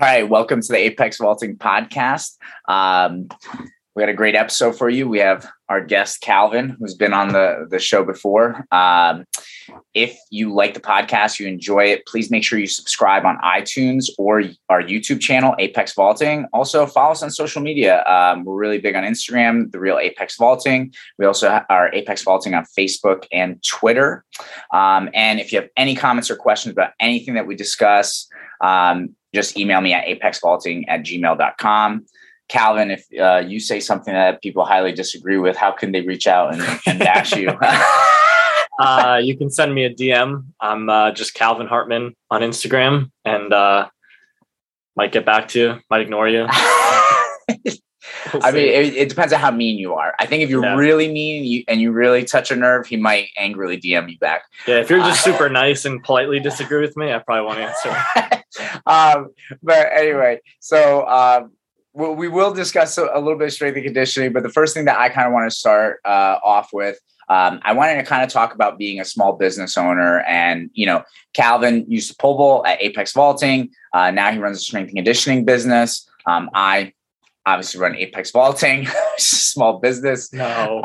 [0.00, 2.36] All right, welcome to the Apex Vaulting podcast.
[2.68, 3.26] Um,
[3.96, 5.08] we had a great episode for you.
[5.08, 8.64] We have our guest Calvin, who's been on the the show before.
[8.70, 9.24] Um,
[9.94, 14.04] if you like the podcast, you enjoy it, please make sure you subscribe on iTunes
[14.18, 16.46] or our YouTube channel, Apex Vaulting.
[16.52, 18.04] Also, follow us on social media.
[18.04, 20.94] Um, we're really big on Instagram, the real Apex Vaulting.
[21.18, 24.24] We also are Apex Vaulting on Facebook and Twitter.
[24.72, 28.28] Um, and if you have any comments or questions about anything that we discuss,
[28.60, 32.06] um, just email me at apexvaulting at gmail.com.
[32.48, 36.26] Calvin, if uh, you say something that people highly disagree with, how can they reach
[36.26, 37.48] out and, and bash you?
[38.78, 40.44] uh, you can send me a DM.
[40.60, 43.88] I'm uh, just Calvin Hartman on Instagram and uh,
[44.96, 46.46] might get back to you, might ignore you.
[48.32, 50.14] We'll I mean, it, it, depends on how mean you are.
[50.18, 50.76] I think if you're yeah.
[50.76, 54.42] really mean you, and you really touch a nerve, he might angrily DM you back.
[54.66, 57.58] Yeah, if you're just uh, super nice and politely disagree with me, I probably won't
[57.58, 58.42] answer.
[58.86, 59.30] um,
[59.62, 61.52] but anyway, so um,
[61.92, 64.32] we, we will discuss a, a, little bit of strength and conditioning.
[64.32, 66.98] But the first thing that I kind of want to start uh, off with
[67.28, 70.20] um, I wanted to kind of talk about being a small business owner.
[70.20, 71.04] And, you know,
[71.34, 73.70] Calvin used to pole vault at Apex Vaulting.
[73.92, 76.08] Uh, now he runs a strength and conditioning business.
[76.26, 76.94] Um, I
[77.48, 78.86] obviously run Apex Vaulting,
[79.18, 80.32] small business.
[80.32, 80.82] No.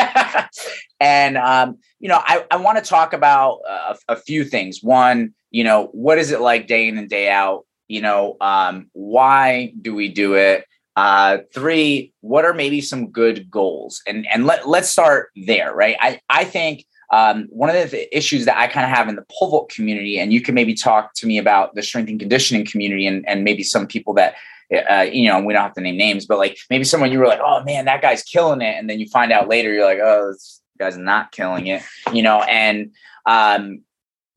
[1.00, 4.82] and, um, you know, I, I want to talk about a, a, few things.
[4.82, 7.66] One, you know, what is it like day in and day out?
[7.88, 10.64] You know, um, why do we do it?
[10.96, 14.00] Uh, three, what are maybe some good goals?
[14.06, 15.96] And and let let's start there, right?
[16.00, 19.24] I I think um, one of the issues that I kind of have in the
[19.30, 22.64] pole vault community, and you can maybe talk to me about the strength and conditioning
[22.64, 24.34] community, and and maybe some people that
[24.72, 27.26] uh, you know, we don't have to name names, but like maybe someone you were
[27.26, 28.76] like, oh man, that guy's killing it.
[28.76, 32.22] And then you find out later, you're like, oh, this guy's not killing it, you
[32.22, 32.92] know, and,
[33.26, 33.80] um,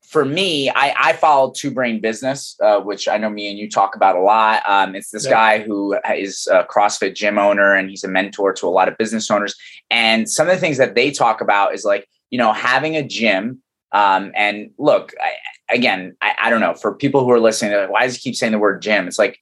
[0.08, 3.68] for me, I, I follow Two Brain Business, uh, which I know me and you
[3.68, 4.62] talk about a lot.
[4.66, 5.30] Um, it's this yeah.
[5.30, 8.96] guy who is a CrossFit gym owner and he's a mentor to a lot of
[8.96, 9.54] business owners.
[9.90, 13.06] And some of the things that they talk about is like, you know, having a
[13.06, 13.60] gym.
[13.92, 17.90] Um, and look, I, again, I, I, don't know for people who are listening, like,
[17.90, 19.08] why does he keep saying the word gym?
[19.08, 19.38] It's like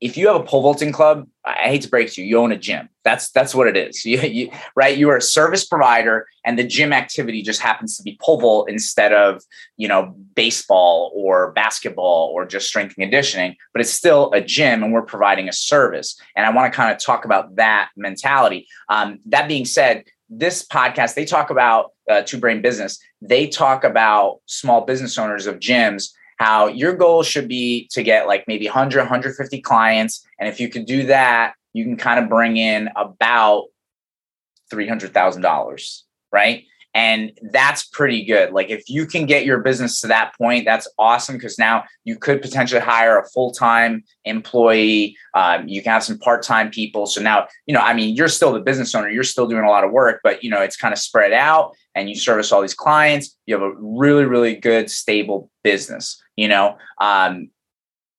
[0.00, 2.52] if you have a pole vaulting club, I hate to break to you, you own
[2.52, 2.88] a gym.
[3.04, 4.04] That's that's what it is.
[4.08, 4.96] You, you, right?
[4.96, 8.70] You are a service provider, and the gym activity just happens to be pole vault
[8.70, 9.42] instead of
[9.76, 13.56] you know baseball or basketball or just strength and conditioning.
[13.72, 16.20] But it's still a gym, and we're providing a service.
[16.36, 18.68] And I want to kind of talk about that mentality.
[18.88, 23.00] Um, that being said, this podcast they talk about uh, two brain business.
[23.20, 28.26] They talk about small business owners of gyms how your goal should be to get
[28.26, 30.26] like maybe 100 150 clients.
[30.38, 33.66] And if you could do that you can kind of bring in about
[34.72, 36.64] $300000 right?
[36.94, 38.52] And that's pretty good.
[38.52, 42.16] Like if you can get your business to that point that's awesome because now you
[42.16, 45.16] could potentially hire a full-time employee.
[45.34, 47.06] Um, you can have some part-time people.
[47.06, 49.08] So now you know i mean you're still the business owner.
[49.08, 51.74] You're still doing a lot of work but you know it's kind of spread out
[51.94, 53.36] and you service all these clients.
[53.46, 57.50] You have a really really good stable business you know um,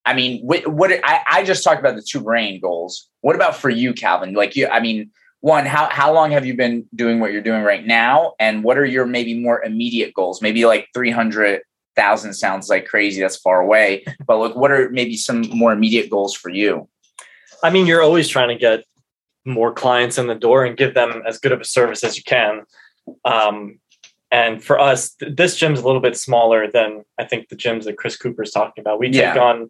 [0.05, 3.09] i mean what, what I, I just talked about the two brain goals.
[3.21, 4.33] What about for you calvin?
[4.33, 7.63] Like you i mean one how, how long have you been doing what you're doing
[7.63, 8.33] right now?
[8.39, 10.41] And what are your maybe more immediate goals?
[10.41, 15.41] Maybe like 300000 sounds like crazy that's far away but look what are maybe some
[15.49, 16.89] more immediate goals for you?
[17.63, 18.83] I mean you're always trying to get
[19.45, 22.23] more clients in the door and give them as good of a service as you
[22.23, 22.63] can.
[23.25, 23.79] Um,
[24.31, 27.83] and for us th- this gym's a little bit smaller than i think the gyms
[27.85, 28.99] that chris cooper's talking about.
[28.99, 29.69] We take on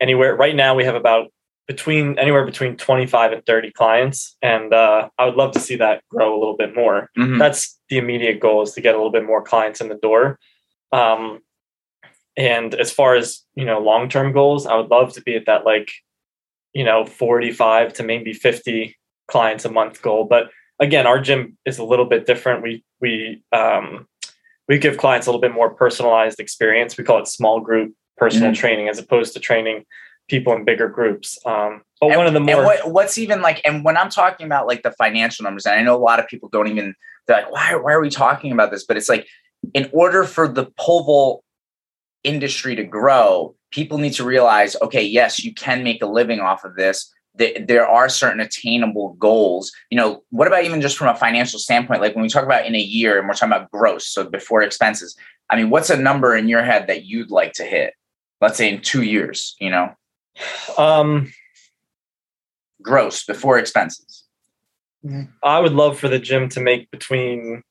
[0.00, 1.28] anywhere right now we have about
[1.68, 4.36] between anywhere between 25 and 30 clients.
[4.42, 7.10] And uh, i would love to see that grow a little bit more.
[7.18, 7.38] Mm-hmm.
[7.38, 10.38] that's the immediate goal is to get a little bit more clients in the door.
[10.92, 11.40] Um,
[12.36, 15.66] and as far as you know long-term goals i would love to be at that
[15.66, 15.92] like
[16.72, 18.96] you know 45 to maybe 50
[19.28, 20.24] clients a month goal.
[20.24, 22.62] But again our gym is a little bit different.
[22.62, 24.08] We we um,
[24.68, 28.50] we give clients a little bit more personalized experience we call it small group personal
[28.50, 28.60] mm-hmm.
[28.60, 29.84] training as opposed to training
[30.28, 31.38] people in bigger groups.
[31.44, 34.46] Um, but and, one of the more what, what's even like, and when I'm talking
[34.46, 36.94] about like the financial numbers, and I know a lot of people don't even
[37.26, 38.84] they're like, why why are we talking about this?
[38.84, 39.26] But it's like,
[39.74, 41.44] in order for the pole vault
[42.24, 46.64] industry to grow, people need to realize, okay, yes, you can make a living off
[46.64, 47.12] of this.
[47.34, 49.72] There are certain attainable goals.
[49.90, 52.02] You know, what about even just from a financial standpoint?
[52.02, 54.62] Like when we talk about in a year and we're talking about gross, so before
[54.62, 55.16] expenses.
[55.48, 57.94] I mean, what's a number in your head that you'd like to hit?
[58.40, 59.94] Let's say in two years, you know?
[60.76, 61.32] Um,
[62.82, 64.24] gross before expenses.
[65.42, 67.62] I would love for the gym to make between,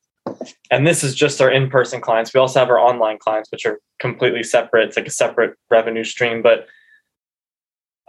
[0.70, 2.34] and this is just our in-person clients.
[2.34, 4.88] We also have our online clients, which are completely separate.
[4.88, 6.66] It's like a separate revenue stream, but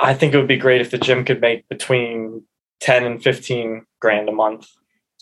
[0.03, 2.43] I think it would be great if the gym could make between
[2.81, 4.67] 10 and 15 grand a month.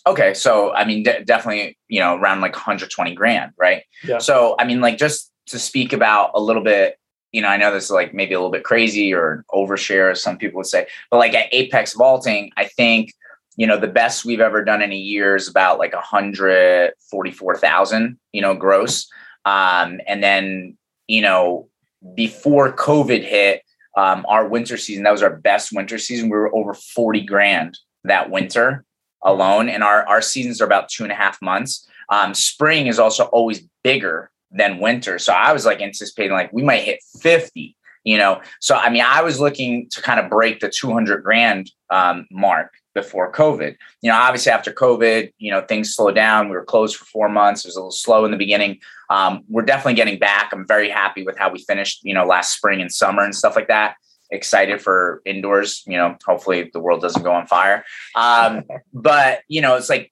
[0.07, 3.83] Okay, so I mean, de- definitely, you know, around like 120 grand, right?
[4.04, 4.18] Yeah.
[4.18, 6.98] So I mean, like, just to speak about a little bit,
[7.31, 10.24] you know, I know this is like maybe a little bit crazy or overshare, as
[10.24, 13.13] some people would say, but like at Apex Vaulting, I think
[13.57, 18.42] you know the best we've ever done in a year is about like 144,000, you
[18.42, 19.07] know, gross.
[19.45, 20.75] Um, and then
[21.07, 21.69] you know,
[22.16, 23.62] before COVID hit,
[23.97, 26.29] um, our winter season, that was our best winter season.
[26.29, 28.85] We were over 40 grand that winter
[29.23, 29.69] alone.
[29.69, 31.88] And our, our seasons are about two and a half months.
[32.09, 35.19] Um, spring is also always bigger than winter.
[35.19, 38.41] So I was like anticipating like we might hit 50, you know?
[38.59, 42.71] So, I mean, I was looking to kind of break the 200 grand um, mark
[42.93, 43.75] before COVID.
[44.01, 46.49] You know, obviously after COVID, you know, things slowed down.
[46.49, 47.63] We were closed for four months.
[47.63, 48.79] It was a little slow in the beginning.
[49.09, 50.51] Um, we're definitely getting back.
[50.51, 53.55] I'm very happy with how we finished, you know, last spring and summer and stuff
[53.55, 53.95] like that.
[54.31, 57.83] Excited for indoors, you know, hopefully the world doesn't go on fire.
[58.15, 58.63] Um,
[58.94, 60.11] but, you know, it's like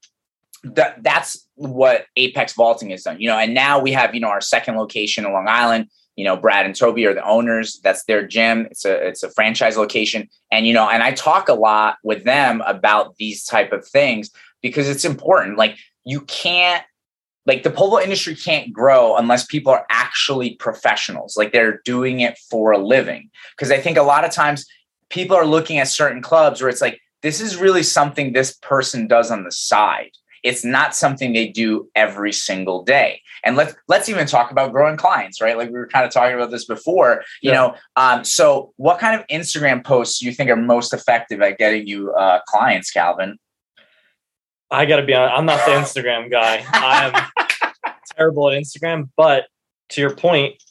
[0.64, 4.28] that that's what Apex Vaulting has done, you know, and now we have, you know,
[4.28, 5.90] our second location in Long Island
[6.20, 7.80] you know brad and toby are the owners.
[7.82, 8.68] That's their gym.
[8.70, 10.30] It's a it's a franchise location.
[10.52, 14.30] And you know and i talk a lot with them about these type of things
[14.62, 15.58] because it's important.
[15.58, 16.84] Like you can't
[17.46, 21.38] like the polo industry can't grow unless people are actually professionals.
[21.38, 23.30] Like they're doing it for a living.
[23.56, 24.66] Because i think a lot of times
[25.10, 29.08] people are looking at certain clubs where it's like this is really something this person
[29.08, 30.12] does on the side
[30.44, 33.22] it's not something they do every single day.
[33.44, 35.58] And let's let's even talk about growing clients, right?
[35.58, 37.24] Like we were kind of talking about this before.
[37.42, 37.58] You yeah.
[37.58, 41.58] know, um, so what kind of Instagram posts do you think are most effective at
[41.58, 43.38] getting you uh, clients, Calvin?
[44.72, 45.38] I got to be honest.
[45.38, 46.64] I'm not the Instagram guy.
[46.72, 49.10] I am terrible at Instagram.
[49.16, 49.46] But
[49.90, 50.62] to your point,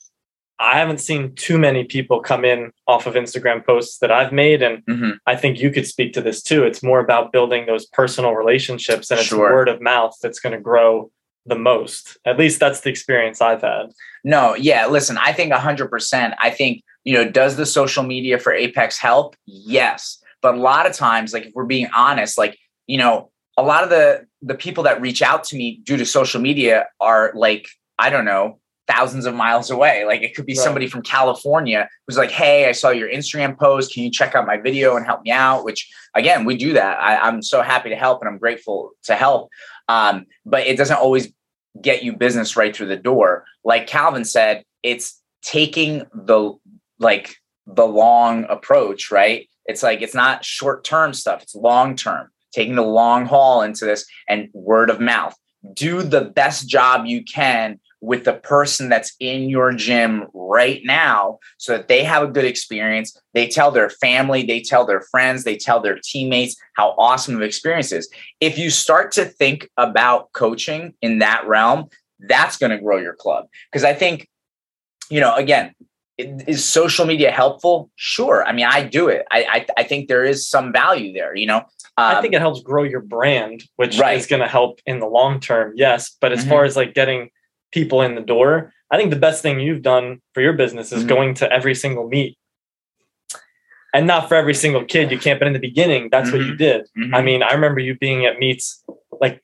[0.60, 4.62] I haven't seen too many people come in off of Instagram posts that I've made.
[4.62, 5.10] And mm-hmm.
[5.26, 6.64] I think you could speak to this too.
[6.64, 9.38] It's more about building those personal relationships and it's sure.
[9.38, 11.10] word of mouth that's going to grow
[11.46, 12.19] the most.
[12.25, 13.93] At least that's the experience I've had.
[14.25, 14.87] No, yeah.
[14.87, 16.34] Listen, I think 100%.
[16.40, 19.37] I think, you know, does the social media for Apex help?
[19.46, 20.20] Yes.
[20.43, 23.82] But a lot of times, like if we're being honest, like, you know, a lot
[23.82, 27.69] of the the people that reach out to me due to social media are like,
[27.99, 30.05] I don't know, thousands of miles away.
[30.05, 30.64] Like it could be right.
[30.64, 33.93] somebody from California who's like, Hey, I saw your Instagram post.
[33.93, 35.64] Can you check out my video and help me out?
[35.64, 36.99] Which again, we do that.
[37.00, 39.50] I, am so happy to help and I'm grateful to help.
[39.88, 41.32] Um, but it doesn't always
[41.81, 43.44] get you business right through the door.
[43.62, 46.55] Like Calvin said, it's taking the
[46.99, 47.37] like
[47.67, 49.49] the long approach, right?
[49.67, 53.85] It's like it's not short term stuff, it's long term, taking the long haul into
[53.85, 55.37] this and word of mouth.
[55.75, 61.39] Do the best job you can with the person that's in your gym right now
[61.56, 63.19] so that they have a good experience.
[63.35, 67.43] They tell their family, they tell their friends, they tell their teammates how awesome of
[67.43, 68.09] experience is.
[68.41, 71.89] If you start to think about coaching in that realm,
[72.21, 73.47] that's going to grow your club.
[73.71, 74.29] Because I think,
[75.11, 75.75] you know, again,
[76.19, 77.91] is social media helpful?
[77.95, 78.45] Sure.
[78.45, 79.25] I mean, I do it.
[79.31, 81.37] I I, I think there is some value there.
[81.37, 84.19] You know, um, I think it helps grow your brand, which right.
[84.19, 85.75] is going to help in the long term.
[85.77, 86.50] Yes, but as mm-hmm.
[86.50, 87.31] far as like getting
[87.73, 88.73] people in the door.
[88.91, 91.09] I think the best thing you've done for your business is mm-hmm.
[91.09, 92.38] going to every single meet.
[93.95, 96.38] And not for every single kid you can't, but in the beginning, that's mm-hmm.
[96.38, 96.57] what you mm-hmm.
[96.57, 96.88] did.
[96.99, 97.14] Mm-hmm.
[97.14, 98.83] I mean, I remember you being at meets
[99.21, 99.42] like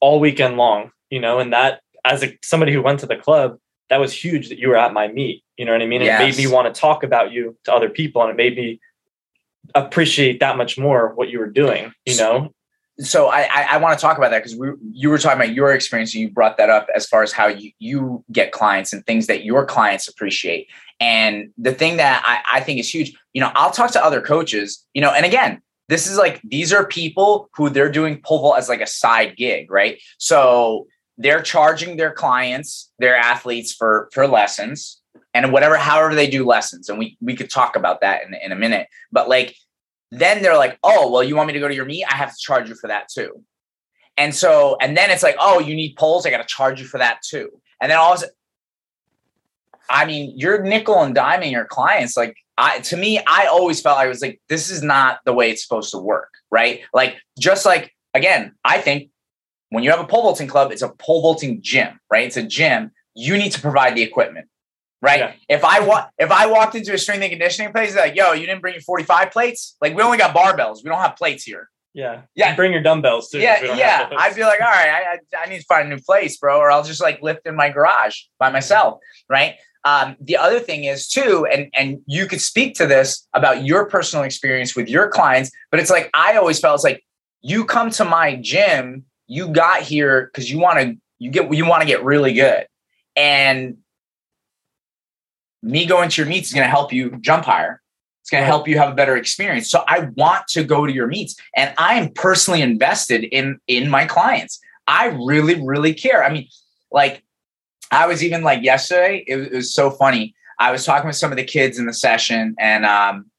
[0.00, 3.58] all weekend long, you know, and that as a, somebody who went to the club,
[3.90, 5.44] that was huge that you were at my meet.
[5.56, 6.02] You know what I mean?
[6.02, 6.20] Yes.
[6.20, 8.80] It made me want to talk about you to other people and it made me
[9.74, 12.52] appreciate that much more what you were doing, you know?
[13.00, 15.54] So I, I, I want to talk about that because we you were talking about
[15.54, 18.92] your experience and you brought that up as far as how you you get clients
[18.92, 20.68] and things that your clients appreciate.
[21.00, 24.20] And the thing that I, I think is huge, you know, I'll talk to other
[24.20, 28.40] coaches, you know, and again, this is like these are people who they're doing pole
[28.40, 30.00] vault as like a side gig, right?
[30.18, 30.86] So
[31.18, 35.00] they're charging their clients, their athletes for for lessons
[35.32, 36.88] and whatever, however they do lessons.
[36.88, 38.86] And we we could talk about that in, in a minute.
[39.10, 39.56] But like
[40.10, 42.04] then they're like, oh, well, you want me to go to your meet?
[42.04, 43.42] I have to charge you for that too.
[44.16, 46.24] And so, and then it's like, oh, you need poles?
[46.24, 47.50] I got to charge you for that too.
[47.80, 48.34] And then all of a sudden,
[49.90, 52.16] I mean, you're nickel and diming your clients.
[52.16, 55.50] Like, I, to me, I always felt I was like, this is not the way
[55.50, 56.80] it's supposed to work, right?
[56.94, 59.10] Like, just like, again, I think
[59.70, 62.26] when you have a pole vaulting club, it's a pole vaulting gym, right?
[62.26, 62.92] It's a gym.
[63.14, 64.48] You need to provide the equipment
[65.04, 65.20] right?
[65.20, 65.32] Yeah.
[65.48, 68.46] If I wa- if I walked into a strength and conditioning place, like, yo, you
[68.46, 69.76] didn't bring your 45 plates?
[69.80, 70.78] Like, we only got barbells.
[70.82, 71.68] We don't have plates here.
[71.92, 72.22] Yeah.
[72.34, 72.50] Yeah.
[72.50, 73.38] You bring your dumbbells too.
[73.38, 73.62] Yeah.
[73.76, 74.08] Yeah.
[74.18, 76.58] I'd be like, all right, I, I, I, need to find a new place, bro,
[76.58, 78.98] or I'll just like lift in my garage by myself.
[79.28, 79.56] Right.
[79.84, 83.86] um, the other thing is too, and and you could speak to this about your
[83.86, 87.04] personal experience with your clients, but it's like I always felt it's like
[87.42, 91.66] you come to my gym, you got here because you want to you get you
[91.66, 92.66] want to get really good,
[93.14, 93.76] and
[95.64, 97.80] me going to your meets is going to help you jump higher.
[98.22, 99.70] It's going to help you have a better experience.
[99.70, 103.90] So I want to go to your meets, and I am personally invested in in
[103.90, 104.60] my clients.
[104.86, 106.24] I really, really care.
[106.24, 106.48] I mean,
[106.90, 107.22] like
[107.90, 110.34] I was even like yesterday, it, it, was so funny.
[110.58, 113.30] I was talking with some of the kids in the session, and um,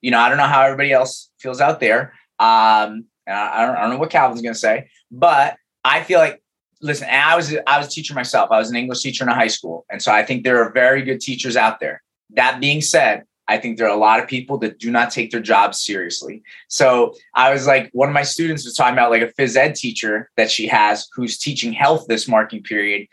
[0.00, 2.14] you know, I don't know how everybody else feels out there.
[2.38, 6.41] Um, I don't, I don't know what Calvin's going to say, but I feel like,
[6.82, 8.50] listen, I was I was a teacher myself.
[8.50, 10.72] I was an English teacher in a high school, and so I think there are
[10.72, 12.02] very good teachers out there.
[12.30, 15.30] That being said, I think there are a lot of people that do not take
[15.30, 16.42] their jobs seriously.
[16.68, 19.74] So I was like, one of my students was talking about like a phys ed
[19.74, 23.08] teacher that she has who's teaching health this marking period.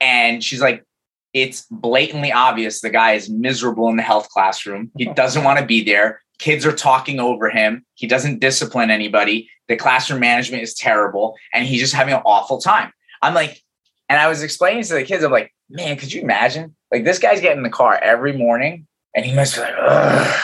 [0.00, 0.84] And she's like,
[1.32, 4.90] it's blatantly obvious the guy is miserable in the health classroom.
[4.96, 6.20] He doesn't want to be there.
[6.38, 7.84] Kids are talking over him.
[7.94, 9.48] He doesn't discipline anybody.
[9.68, 11.36] The classroom management is terrible.
[11.52, 12.92] And he's just having an awful time.
[13.24, 13.62] I'm like,
[14.08, 16.76] and I was explaining to the kids, I'm like, man, could you imagine?
[16.92, 20.40] Like, this guy's getting in the car every morning and he must be like, Ugh.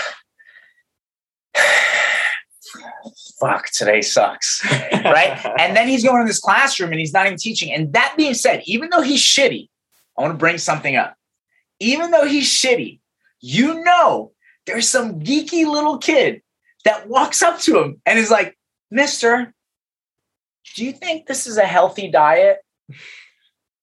[3.40, 4.64] fuck, today sucks.
[4.92, 5.44] right.
[5.58, 7.72] and then he's going to this classroom and he's not even teaching.
[7.72, 9.68] And that being said, even though he's shitty,
[10.16, 11.16] I want to bring something up.
[11.80, 13.00] Even though he's shitty,
[13.40, 14.32] you know,
[14.66, 16.42] there's some geeky little kid
[16.84, 18.56] that walks up to him and is like,
[18.90, 19.54] Mister,
[20.74, 22.58] do you think this is a healthy diet?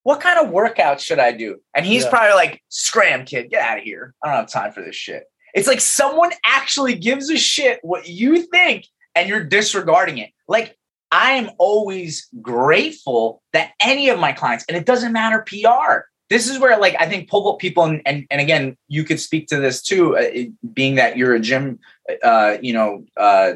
[0.04, 1.58] What kind of workout should I do?
[1.74, 2.10] And he's yeah.
[2.10, 4.14] probably like, scram, kid, get out of here.
[4.24, 5.24] I don't have time for this shit.
[5.54, 8.86] It's like someone actually gives a shit what you think
[9.16, 10.30] and you're disregarding it.
[10.48, 10.78] Like,
[11.12, 16.06] I am always grateful that any of my clients, and it doesn't matter PR.
[16.30, 19.48] This is where, like, I think pull people, and, and, and again, you could speak
[19.48, 21.80] to this too, uh, it, being that you're a gym,
[22.24, 23.54] uh, you know, uh,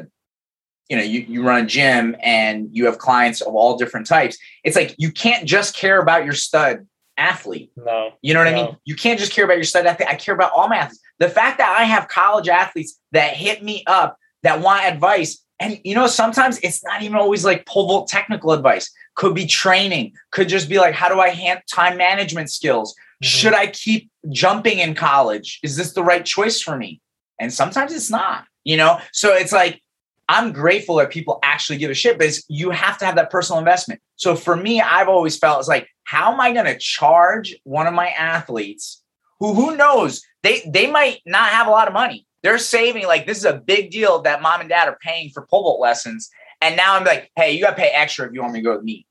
[0.92, 4.36] you know you, you run a gym and you have clients of all different types
[4.62, 7.70] it's like you can't just care about your stud athlete.
[7.76, 8.12] No.
[8.22, 8.62] You know what no.
[8.62, 8.76] i mean?
[8.84, 10.08] You can't just care about your stud athlete.
[10.08, 11.00] I care about all my athletes.
[11.18, 15.80] The fact that i have college athletes that hit me up that want advice and
[15.84, 18.90] you know sometimes it's not even always like pole vault technical advice.
[19.14, 20.12] Could be training.
[20.30, 22.94] Could just be like how do i hand time management skills?
[22.94, 23.28] Mm-hmm.
[23.28, 25.60] should i keep jumping in college?
[25.62, 27.00] Is this the right choice for me?
[27.38, 28.98] And sometimes it's not you know?
[29.12, 29.82] So it's like
[30.28, 33.58] I'm grateful that people actually give a shit, but you have to have that personal
[33.58, 34.00] investment.
[34.16, 37.86] So for me, I've always felt it's like, how am I going to charge one
[37.86, 39.02] of my athletes
[39.42, 42.26] who who knows they they might not have a lot of money.
[42.42, 45.46] They're saving like this is a big deal that mom and dad are paying for
[45.46, 48.40] pole vault lessons, and now I'm like, hey, you got to pay extra if you
[48.40, 49.06] want me to go with me.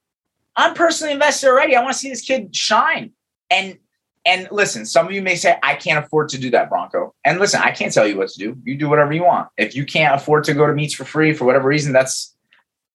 [0.56, 1.76] I'm personally invested already.
[1.76, 3.12] I want to see this kid shine,
[3.50, 3.78] and
[4.26, 7.14] and listen, some of you may say, I can't afford to do that, Bronco.
[7.26, 8.56] And listen, I can't tell you what to do.
[8.64, 9.50] You do whatever you want.
[9.58, 12.36] If you can't afford to go to meets for free for whatever reason, that's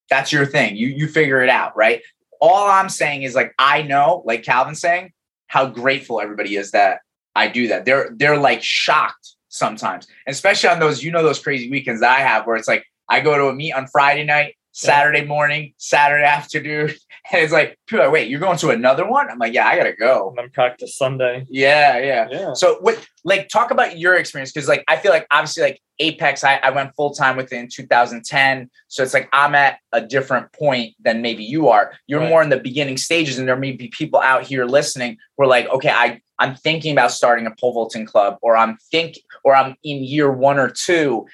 [0.08, 0.76] that's your thing.
[0.76, 2.02] You you figure it out, right?
[2.40, 5.12] All I'm saying is like I know, like Calvin's saying,
[5.48, 7.00] how grateful everybody is that
[7.34, 7.84] I do that.
[7.84, 12.46] They're they're like shocked sometimes, especially on those, you know, those crazy weekends I have
[12.46, 16.92] where it's like I go to a meet on Friday night Saturday morning, Saturday afternoon.
[17.32, 19.28] And it's like, like, wait, you're going to another one?
[19.28, 20.28] I'm like, yeah, I gotta go.
[20.28, 21.44] And then practice Sunday.
[21.50, 22.28] Yeah, yeah.
[22.30, 22.52] yeah.
[22.52, 26.44] So what like talk about your experience because like I feel like obviously like Apex,
[26.44, 28.70] I, I went full time within 2010.
[28.86, 31.94] So it's like I'm at a different point than maybe you are.
[32.06, 32.28] You're right.
[32.28, 35.48] more in the beginning stages, and there may be people out here listening who are
[35.48, 39.56] like, okay, I I'm thinking about starting a pole vaulting club, or I'm think, or
[39.56, 41.26] I'm in year one or two.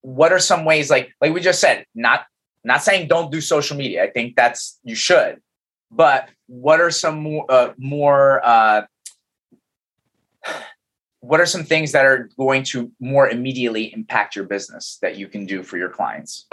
[0.00, 2.24] What are some ways like like we just said, not
[2.66, 4.04] not saying don't do social media.
[4.04, 5.40] I think that's you should.
[5.90, 8.86] But what are some more uh, more uh,
[11.20, 15.28] what are some things that are going to more immediately impact your business that you
[15.28, 16.46] can do for your clients?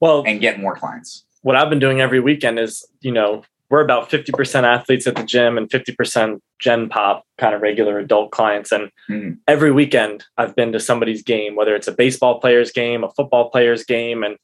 [0.00, 1.24] Well, and get more clients.
[1.42, 5.24] What I've been doing every weekend is, you know, we're about 50% athletes at the
[5.24, 9.34] gym and 50% gen pop kind of regular adult clients and mm-hmm.
[9.46, 13.48] every weekend i've been to somebody's game whether it's a baseball player's game a football
[13.48, 14.36] player's game and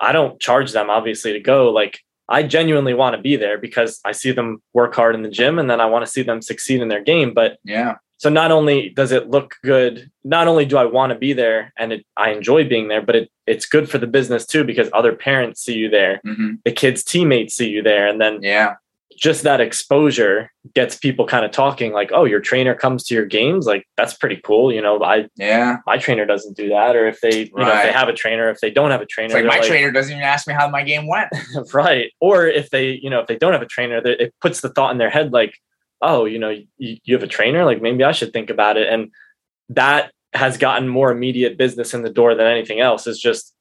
[0.00, 1.70] I don't charge them obviously to go.
[1.70, 5.30] Like I genuinely want to be there because I see them work hard in the
[5.30, 7.34] gym and then I want to see them succeed in their game.
[7.34, 7.96] But yeah.
[8.18, 11.72] So not only does it look good, not only do I want to be there
[11.78, 14.90] and it, I enjoy being there, but it, it's good for the business too because
[14.92, 16.54] other parents see you there, mm-hmm.
[16.64, 18.74] the kids' teammates see you there, and then yeah,
[19.16, 23.24] just that exposure gets people kind of talking like oh your trainer comes to your
[23.24, 27.08] games like that's pretty cool you know i yeah my trainer doesn't do that or
[27.08, 27.66] if they you right.
[27.66, 29.66] know if they have a trainer if they don't have a trainer like my like,
[29.66, 31.28] trainer doesn't even ask me how my game went
[31.74, 34.68] right or if they you know if they don't have a trainer it puts the
[34.68, 35.54] thought in their head like
[36.00, 38.92] oh, you know, you, you have a trainer, like maybe I should think about it.
[38.92, 39.10] And
[39.70, 43.06] that has gotten more immediate business in the door than anything else.
[43.06, 43.54] Is just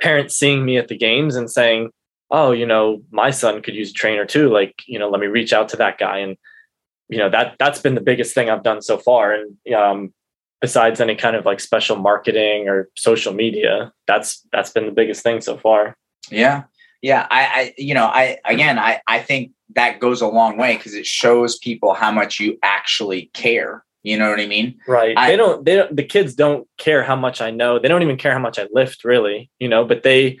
[0.00, 1.90] parents seeing me at the games and saying,
[2.30, 4.50] oh, you know, my son could use a trainer too.
[4.50, 6.18] Like, you know, let me reach out to that guy.
[6.18, 6.36] And,
[7.08, 9.32] you know, that that's been the biggest thing I've done so far.
[9.32, 10.12] And um,
[10.60, 15.22] besides any kind of like special marketing or social media, that's that's been the biggest
[15.22, 15.96] thing so far.
[16.30, 16.64] Yeah.
[17.00, 17.26] Yeah.
[17.30, 20.94] I, I you know, I again I I think that goes a long way because
[20.94, 23.84] it shows people how much you actually care.
[24.02, 24.78] You know what I mean?
[24.86, 25.16] Right.
[25.16, 27.78] I, they don't they don't the kids don't care how much I know.
[27.78, 30.38] They don't even care how much I lift really, you know, but they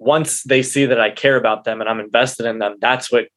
[0.00, 3.28] once they see that I care about them and I'm invested in them, that's what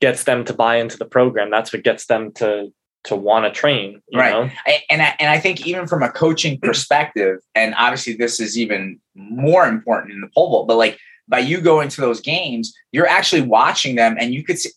[0.00, 1.50] gets them to buy into the program.
[1.50, 2.72] That's what gets them to
[3.04, 4.00] to want to train.
[4.14, 4.30] right.
[4.30, 4.50] Know?
[4.88, 9.00] And I, and I think even from a coaching perspective, and obviously this is even
[9.16, 13.08] more important in the pole vault, but like by you going to those games, you're
[13.08, 14.70] actually watching them, and you could see.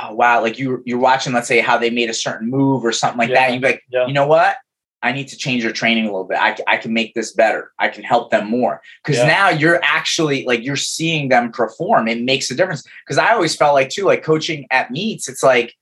[0.00, 2.92] Oh, wow, like you you're watching, let's say how they made a certain move or
[2.92, 3.34] something like yeah.
[3.34, 3.50] that.
[3.50, 4.06] And you're like, yeah.
[4.06, 4.56] you know what?
[5.02, 6.38] I need to change your training a little bit.
[6.38, 7.70] I, I can make this better.
[7.78, 8.80] I can help them more.
[9.04, 9.26] Because yeah.
[9.26, 12.08] now you're actually like you're seeing them perform.
[12.08, 12.82] It makes a difference.
[13.04, 15.74] Because I always felt like too, like coaching at meets, it's like,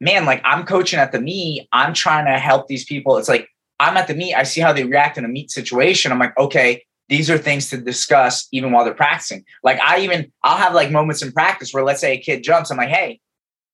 [0.00, 1.68] man, like I'm coaching at the meet.
[1.72, 3.18] I'm trying to help these people.
[3.18, 3.48] It's like
[3.80, 4.34] I'm at the meet.
[4.34, 6.12] I see how they react in a meet situation.
[6.12, 9.44] I'm like, okay, these are things to discuss even while they're practicing.
[9.62, 12.70] Like I even I'll have like moments in practice where let's say a kid jumps.
[12.70, 13.20] I'm like, hey,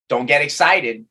[0.08, 1.04] don't get excited.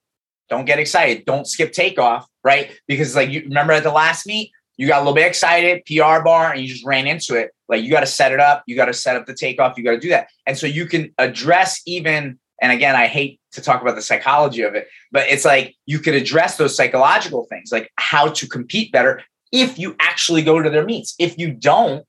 [0.50, 1.26] Don't get excited.
[1.26, 2.72] Don't skip takeoff right?
[2.88, 6.24] Because like you remember at the last meet, you got a little bit excited, PR
[6.24, 7.52] bar, and you just ran into it.
[7.68, 9.84] Like you got to set it up, you got to set up the takeoff, you
[9.84, 10.30] got to do that.
[10.46, 14.62] And so you can address even, and again, I hate to talk about the psychology
[14.62, 18.94] of it, but it's like you could address those psychological things, like how to compete
[18.94, 21.16] better if you actually go to their meets.
[21.20, 22.06] If you don't,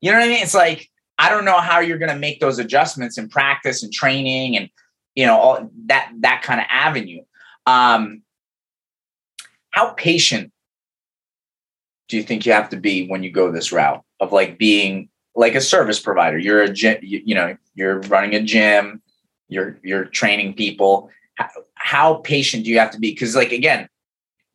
[0.00, 0.42] you know what I mean?
[0.42, 3.92] It's like, I don't know how you're going to make those adjustments in practice and
[3.92, 4.68] training and,
[5.14, 7.22] you know, all that, that kind of avenue.
[7.66, 8.22] Um,
[9.70, 10.52] how patient
[12.08, 15.08] do you think you have to be when you go this route of like being
[15.34, 16.38] like a service provider?
[16.38, 19.02] You're a gym you, you know you're running a gym
[19.48, 21.10] you're you're training people.
[21.34, 23.10] How, how patient do you have to be?
[23.10, 23.88] Because like again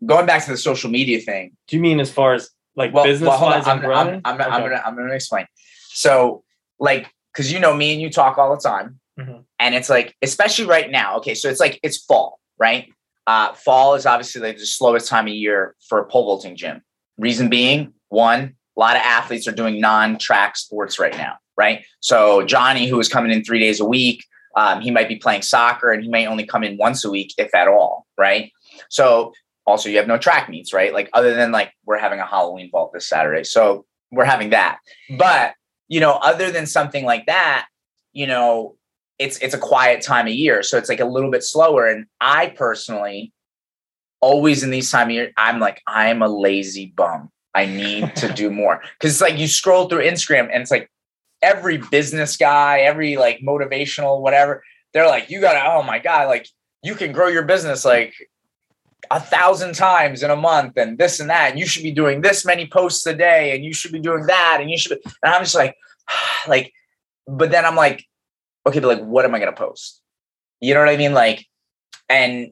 [0.05, 1.55] going back to the social media thing.
[1.67, 4.21] Do you mean as far as like well, business well, I'm, I'm, I'm, okay.
[4.25, 5.45] I'm, gonna i'm gonna explain.
[5.89, 6.43] So
[6.79, 8.97] like because you know me and you talk all the time.
[9.19, 9.41] Mm-hmm.
[9.59, 12.87] and it's like especially right now okay so it's like it's fall right
[13.27, 16.81] uh, fall is obviously like the slowest time of year for a pole vaulting gym.
[17.17, 21.85] Reason being, one, a lot of athletes are doing non-track sports right now, right?
[21.99, 25.43] So Johnny, who is coming in three days a week, um, he might be playing
[25.43, 28.51] soccer and he may only come in once a week, if at all, right?
[28.89, 29.33] So
[29.65, 30.93] also you have no track meets, right?
[30.93, 34.79] Like other than like we're having a Halloween vault this Saturday, so we're having that.
[35.17, 35.53] But
[35.87, 37.67] you know, other than something like that,
[38.13, 38.75] you know,
[39.21, 41.87] it's it's a quiet time of year, so it's like a little bit slower.
[41.87, 43.31] And I personally,
[44.19, 47.29] always in these time of year, I'm like I'm a lazy bum.
[47.53, 50.89] I need to do more because it's like you scroll through Instagram and it's like
[51.41, 56.47] every business guy, every like motivational whatever, they're like, you gotta, oh my god, like
[56.83, 58.13] you can grow your business like
[59.11, 62.21] a thousand times in a month and this and that and you should be doing
[62.21, 65.11] this many posts a day and you should be doing that and you should be
[65.23, 65.75] and i'm just like
[66.47, 66.71] like
[67.27, 68.05] but then i'm like
[68.65, 70.01] okay, but like, what am I going to post?
[70.59, 71.13] You know what I mean?
[71.13, 71.45] Like,
[72.09, 72.51] and,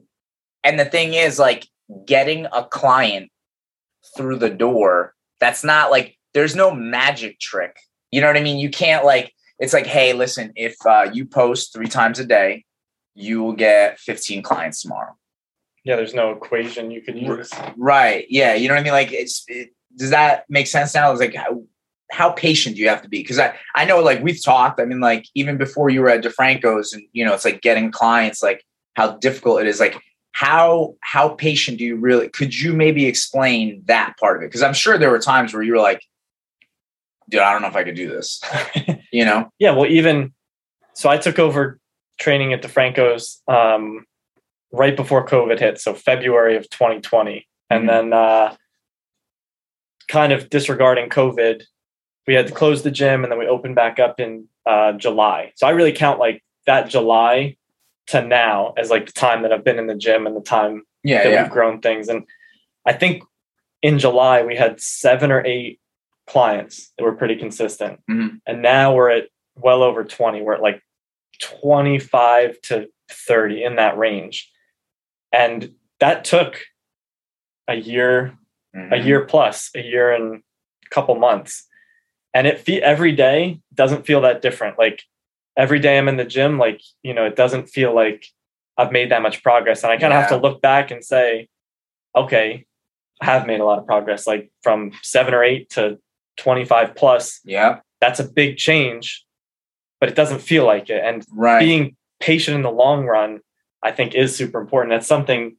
[0.64, 1.68] and the thing is, like,
[2.06, 3.30] getting a client
[4.16, 7.76] through the door, that's not like, there's no magic trick.
[8.10, 8.58] You know what I mean?
[8.58, 12.64] You can't, like, it's like, hey, listen, if uh, you post three times a day,
[13.14, 15.16] you will get 15 clients tomorrow.
[15.84, 17.50] Yeah, there's no equation you can use.
[17.76, 18.26] Right.
[18.28, 18.54] Yeah.
[18.54, 18.92] You know what I mean?
[18.92, 21.10] Like, it's, it, does that make sense now?
[21.10, 21.62] It's like, how
[22.32, 23.22] patient do you have to be?
[23.22, 26.22] Because I, I know like we've talked, I mean, like even before you were at
[26.22, 29.80] DeFranco's and you know, it's like getting clients, like how difficult it is.
[29.80, 30.00] Like
[30.32, 34.46] how how patient do you really could you maybe explain that part of it?
[34.46, 36.02] Because I'm sure there were times where you were like,
[37.28, 38.42] dude, I don't know if I could do this.
[39.12, 39.50] you know?
[39.58, 40.32] Yeah, well, even
[40.94, 41.78] so I took over
[42.18, 44.04] training at DeFranco's um
[44.72, 47.46] right before COVID hit, so February of 2020.
[47.70, 47.86] And mm-hmm.
[47.86, 48.54] then uh
[50.08, 51.62] kind of disregarding COVID,
[52.26, 55.52] we had to close the gym and then we opened back up in uh, July.
[55.56, 57.56] So I really count like that July
[58.08, 60.84] to now as like the time that I've been in the gym and the time
[61.02, 61.42] yeah, that yeah.
[61.42, 62.08] we've grown things.
[62.08, 62.24] And
[62.86, 63.22] I think
[63.82, 65.80] in July we had seven or eight
[66.26, 68.00] clients that were pretty consistent.
[68.10, 68.36] Mm-hmm.
[68.46, 70.42] And now we're at well over 20.
[70.42, 70.82] We're at like
[71.40, 74.50] 25 to 30 in that range.
[75.32, 76.60] And that took
[77.68, 78.36] a year,
[78.76, 78.92] mm-hmm.
[78.92, 80.42] a year plus, a year and
[80.86, 81.66] a couple months
[82.34, 85.02] and it fe- every day doesn't feel that different like
[85.56, 88.24] every day i'm in the gym like you know it doesn't feel like
[88.78, 89.82] I've made that much progress.
[89.82, 90.20] And I kind of Yeah.
[90.22, 91.48] have to look back and say,
[92.16, 92.64] okay,
[93.20, 95.98] I have made a lot of progress, like from seven or eight to
[96.38, 97.40] 25 plus.
[97.44, 97.80] Yeah.
[98.00, 99.26] That's a big change,
[100.00, 101.02] but it doesn't feel like it.
[101.04, 101.58] And Right.
[101.58, 103.40] being patient in the long run,
[103.82, 104.92] I think is super important.
[104.94, 105.56] That's something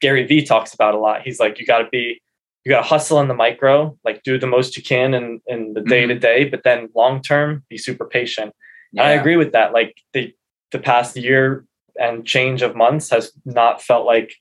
[0.00, 1.22] Gary Vee talks about a lot.
[1.22, 2.20] He's like, you got to be,
[2.64, 5.74] you got to hustle in the micro, like do the most you can in, in
[5.74, 8.52] the day to day, but then long term, be super patient.
[8.92, 9.72] And I agree with that.
[9.72, 10.32] Like the,
[10.70, 11.64] the past year
[11.96, 14.32] and change of months has not felt like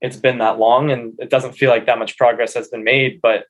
[0.00, 3.20] it's been that long and it doesn't feel like that much progress has been made.
[3.20, 3.44] But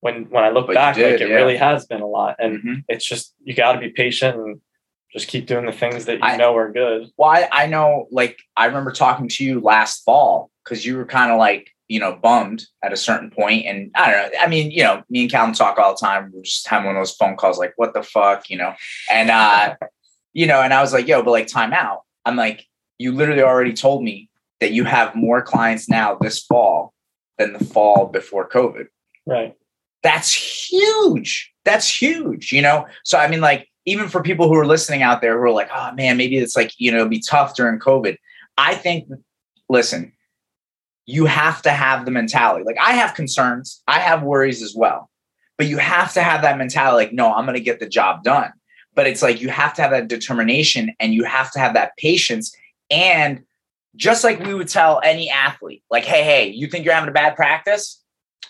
[0.00, 1.34] when, when I look But back, did, like it yeah.
[1.36, 2.36] really has been a lot.
[2.38, 2.84] And Mhm.
[2.88, 4.60] it's just, you got to be patient and
[5.12, 7.08] just keep doing the things that you I- know are good.
[7.16, 11.06] Well, I, I know, like, I remember talking to you last fall because you were
[11.06, 13.66] kind of like, you know, bummed at a certain point.
[13.66, 14.38] And I don't know.
[14.40, 16.30] I mean, you know, me and Calvin talk all the time.
[16.32, 18.74] We're just having one of those phone calls, like, what the fuck, you know?
[19.10, 19.76] And, uh,
[20.32, 22.02] you know, and I was like, yo, but like, time out.
[22.24, 22.66] I'm like,
[22.98, 26.94] you literally already told me that you have more clients now this fall
[27.38, 28.86] than the fall before COVID
[29.26, 29.54] Right.
[30.02, 30.32] that's
[30.70, 31.52] huge.
[31.64, 32.86] That's huge, you know?
[33.04, 35.70] So, I mean, like, even for people who are listening out there who are like,
[35.74, 38.16] oh man, maybe it's like, you know, it'll be tough during COVID.
[38.56, 39.08] I think,
[39.68, 40.12] listen,
[41.06, 42.64] you have to have the mentality.
[42.64, 45.10] Like, I have concerns, I have worries as well,
[45.58, 48.24] but you have to have that mentality like, no, I'm going to get the job
[48.24, 48.52] done.
[48.94, 51.96] But it's like you have to have that determination and you have to have that
[51.96, 52.56] patience.
[52.90, 53.42] And
[53.96, 57.12] just like we would tell any athlete, like, hey, hey, you think you're having a
[57.12, 58.02] bad practice?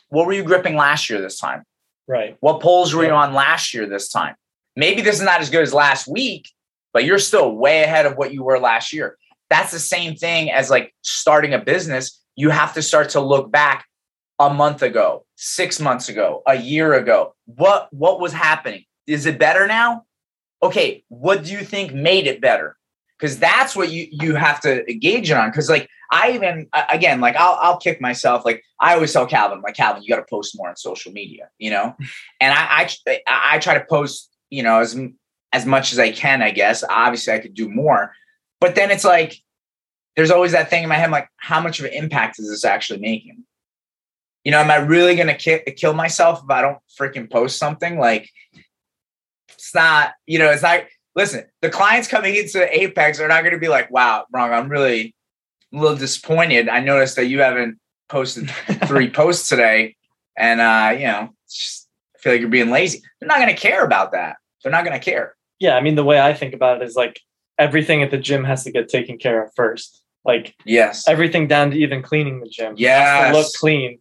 [0.08, 1.64] What were you gripping last year this time?
[2.06, 2.36] Right.
[2.40, 4.34] What poles were you on last year this time?
[4.76, 6.50] Maybe this is not as good as last week,
[6.92, 9.16] but you're still way ahead of what you were last year.
[9.48, 12.20] That's the same thing as like starting a business.
[12.37, 13.87] You have to start to look back
[14.38, 17.35] a month ago, six months ago, a year ago.
[17.47, 18.85] What what was happening?
[19.07, 20.05] Is it better now?
[20.62, 22.77] Okay, what do you think made it better?
[23.18, 25.51] Because that's what you you have to it on.
[25.51, 28.44] Because like I even again like I'll I'll kick myself.
[28.44, 31.49] Like I always tell Calvin, like Calvin, you got to post more on social media,
[31.59, 31.97] you know.
[32.40, 34.99] And I I I try to post, you know, as
[35.53, 36.42] as much as I can.
[36.42, 38.12] I guess obviously I could do more,
[38.61, 39.40] but then it's like
[40.16, 42.64] there's always that thing in my head, like how much of an impact is this
[42.64, 43.44] actually making?
[44.44, 47.98] You know, am I really gonna ki- kill myself if I don't freaking post something?
[47.98, 48.31] Like
[49.50, 50.85] it's not, you know, it's not.
[51.16, 54.53] Listen, the clients coming into Apex are not going to be like, "Wow, wrong.
[54.53, 55.14] I'm really
[55.72, 56.68] a little disappointed.
[56.68, 58.50] I noticed that you haven't posted
[58.87, 59.96] three posts today,
[60.37, 63.61] and uh, you know, just, I feel like you're being lazy." They're not going to
[63.61, 64.37] care about that.
[64.62, 65.37] They're not going to care.
[65.61, 65.77] Yeah.
[65.77, 67.20] I mean, the way I think about it is like
[67.59, 70.03] everything at the gym has to get taken care of first.
[70.24, 71.06] Like Yes.
[71.08, 72.74] everything down to even cleaning the gym.
[72.76, 73.34] Yes.
[73.34, 73.98] look clean.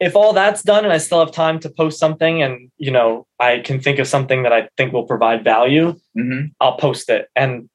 [0.00, 3.26] If all that's done and I still have time to post something and you know
[3.40, 7.28] I can think of something that I think will provide value, hmm I'll post it.
[7.34, 7.68] And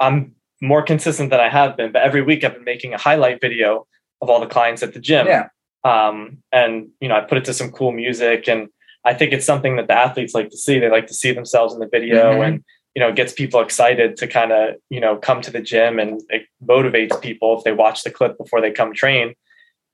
[0.00, 3.40] I'm more consistent than I have been, but every week I've been making a highlight
[3.40, 3.86] video
[4.22, 5.26] of all the clients at the gym.
[5.26, 5.48] Yeah.
[5.84, 8.68] Um, and you know, I put it to some cool music and
[9.04, 10.78] I think it's something that the athletes like to see.
[10.80, 12.46] They like to see themselves in the video Mhm.
[12.46, 12.64] and
[12.96, 15.98] you know, it gets people excited to kind of, you know, come to the gym
[15.98, 19.34] and it motivates people if they watch the clip before they come train.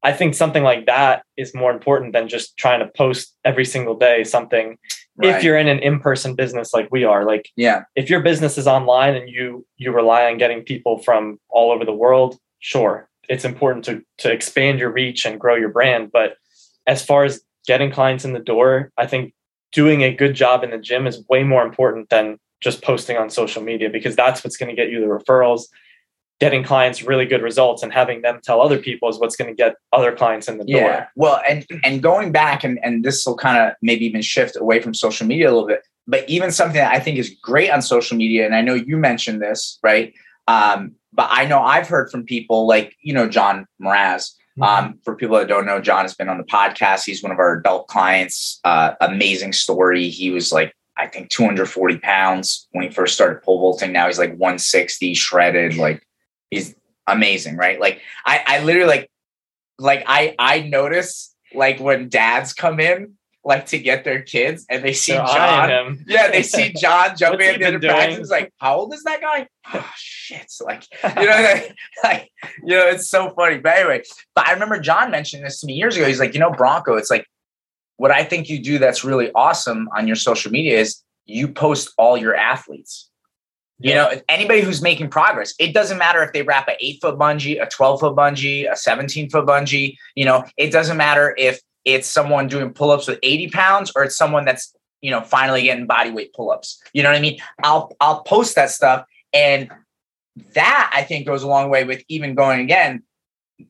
[0.05, 3.97] I think something like that is more important than just trying to post every single
[3.97, 4.79] day something
[5.17, 5.37] Right.
[5.37, 7.27] if you're in an in-person business like we are.
[7.27, 7.83] Like yeah.
[7.95, 11.85] if your business is online and you you rely on getting people from all over
[11.85, 16.11] the world, sure, it's important to to expand your reach and grow your brand.
[16.13, 16.37] But
[16.87, 19.35] as far as getting clients in the door, I think
[19.73, 23.29] doing a good job in the gym is way more important than just posting on
[23.29, 25.65] social media because that's what's going to get you the referrals.
[26.41, 29.55] Getting clients really good results and having them tell other people is what's going to
[29.55, 30.81] get other clients in the Yeah.
[30.81, 31.09] door.
[31.15, 34.81] Well, and and going back and and this will kind of maybe even shift away
[34.81, 37.81] from social media a little bit, but even something that I think is great on
[37.81, 40.13] social media, and I know you mentioned this, right?
[40.49, 44.33] Um, but I know I've heard from people like you know John Mraz.
[44.61, 47.07] Um, for people that don't know, John has been on the podcast.
[47.07, 48.61] He's one of our adult clients.
[48.65, 50.11] Uh, amazing story.
[50.11, 53.93] He was like I think 240 pounds when he first started pole vaulting.
[53.93, 55.77] Now he's like 160, shredded.
[55.77, 56.07] Like
[56.51, 56.75] he's
[57.07, 57.81] amazing, right?
[57.81, 59.11] Like I, I literally like
[59.79, 64.85] like I I notice like when dads come in like to get their kids and
[64.85, 65.69] they see They're John.
[65.69, 66.05] him.
[66.09, 68.31] Yeah, they see John jumping into the practice.
[68.31, 69.49] like, how old is that guy?
[69.75, 70.53] Oh shit!
[70.65, 71.75] Like, you know, like,
[72.05, 72.31] like,
[72.63, 73.59] you know, it's so funny.
[73.59, 74.03] But anyway,
[74.35, 76.07] but I remember John mentioned this to me years ago.
[76.07, 77.27] He's like, you know, Bronco, it's like
[77.97, 81.93] what I think you do that's really awesome on your social media is you post
[81.99, 83.09] all your athletes.
[83.85, 87.19] You know, anybody who's making progress, it doesn't matter if they wrap a eight foot
[87.19, 89.97] bungee, a 12 foot bungee, a 17 foot bungee.
[90.15, 94.05] You know, it doesn't matter if it's someone doing pull ups with 80 pounds or
[94.05, 96.81] it's someone that's, you know, finally getting body weight pull ups.
[96.93, 97.41] You know what I mean?
[97.65, 99.05] I'll, I'll post that stuff.
[99.33, 99.69] And
[100.55, 103.03] that I think goes a long way with even going again,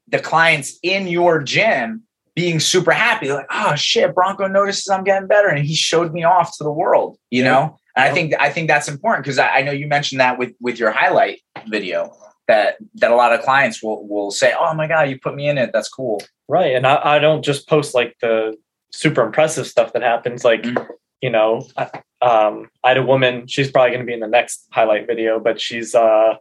[0.08, 2.02] the clients in your gym
[2.34, 5.48] being super happy, like, oh shit, Bronco notices I'm getting better.
[5.48, 7.50] And he showed me off to the world, you Yeah.
[7.50, 7.78] know?
[7.96, 10.52] And I think I think that's important because I, I know you mentioned that with
[10.60, 12.10] with your highlight video
[12.48, 15.46] that that a lot of clients will will say, Oh my God, you put me
[15.48, 15.70] in it.
[15.74, 16.22] That's cool.
[16.48, 16.74] Right.
[16.74, 18.56] And I, I don't just post like the
[18.92, 20.42] super impressive stuff that happens.
[20.44, 20.86] Like, Mhm.
[21.20, 21.90] you know, I,
[22.22, 25.38] um, I had a woman, she's probably going to be in the next highlight video,
[25.38, 26.34] but she's uh,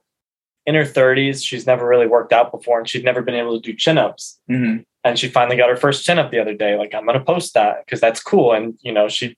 [0.65, 1.43] in her 30s.
[1.45, 4.39] She's never really worked out before and she'd never been able to do chin ups.
[5.03, 6.77] And she finally got her first chin up the other day.
[6.77, 8.53] Like, I'm going to post that because that's cool.
[8.53, 9.35] And, you know, she,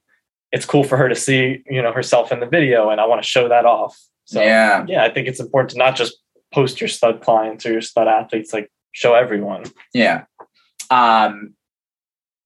[0.52, 3.22] it's cool for her to see, you know, herself in the video and I want
[3.22, 3.98] to show that off.
[4.26, 4.84] So, yeah.
[4.86, 6.16] yeah, I think it's important to not just
[6.52, 9.64] post your stud clients or your stud athletes, like show everyone.
[9.92, 10.24] Yeah.
[10.90, 11.54] Um,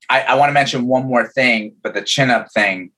[0.09, 2.93] I, I want to mention one more thing, but the chin up thing,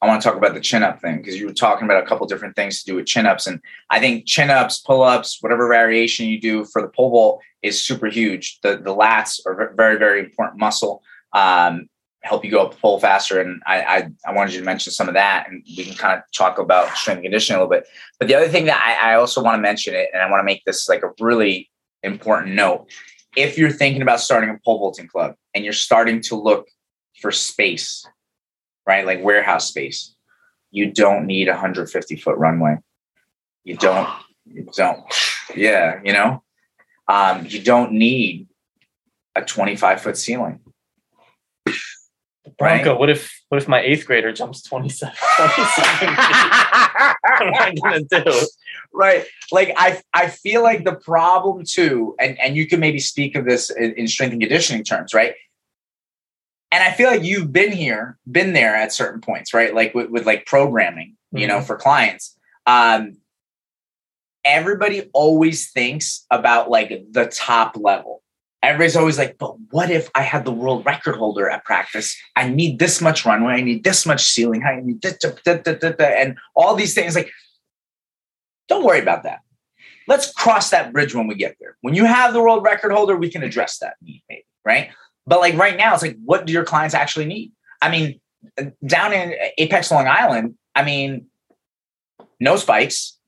[0.00, 2.06] I want to talk about the chin up thing because you were talking about a
[2.06, 3.46] couple different things to do with chin ups.
[3.46, 7.42] And I think chin ups, pull ups, whatever variation you do for the pole vault
[7.66, 8.60] is super huge.
[8.62, 11.02] The, the lats are very, very important muscle.
[11.32, 11.88] Um,
[12.26, 13.40] help you go up the pole faster.
[13.40, 16.18] And I, I, I wanted you to mention some of that and we can kind
[16.18, 17.86] of talk about strength and conditioning a little bit.
[18.18, 20.40] But the other thing that I, I also want to mention it, and I want
[20.40, 21.70] to make this like a really
[22.02, 22.90] important note.
[23.36, 26.68] If you're thinking about starting a pole vaulting club and you're starting to look
[27.20, 28.06] for space,
[28.86, 29.06] right?
[29.06, 30.14] Like warehouse space,
[30.70, 32.76] you don't need a 150 foot runway.
[33.64, 34.08] You don't,
[34.46, 35.04] you don't,
[35.54, 36.42] yeah, you know,
[37.08, 38.48] um, you don't need
[39.34, 40.60] a 25 foot ceiling.
[42.58, 46.16] Bronco, what if what if my eighth grader jumps 27, 27 feet?
[47.22, 48.46] What am I gonna do?
[48.96, 53.36] right like i i feel like the problem too and and you can maybe speak
[53.36, 55.34] of this in, in strength and conditioning terms right
[56.72, 60.08] and i feel like you've been here been there at certain points right like with,
[60.10, 63.16] with like programming you know for clients um
[64.46, 68.22] everybody always thinks about like the top level
[68.62, 72.48] everybody's always like but what if i had the world record holder at practice i
[72.48, 75.10] need this much runway i need this much ceiling height I need da,
[75.44, 77.30] da, da, da, and all these things like
[78.68, 79.40] don't worry about that.
[80.08, 81.76] Let's cross that bridge when we get there.
[81.80, 84.90] When you have the world record holder, we can address that need, maybe, right?
[85.26, 87.52] But like right now, it's like, what do your clients actually need?
[87.82, 88.20] I mean,
[88.84, 91.26] down in Apex Long Island, I mean,
[92.38, 93.18] no spikes,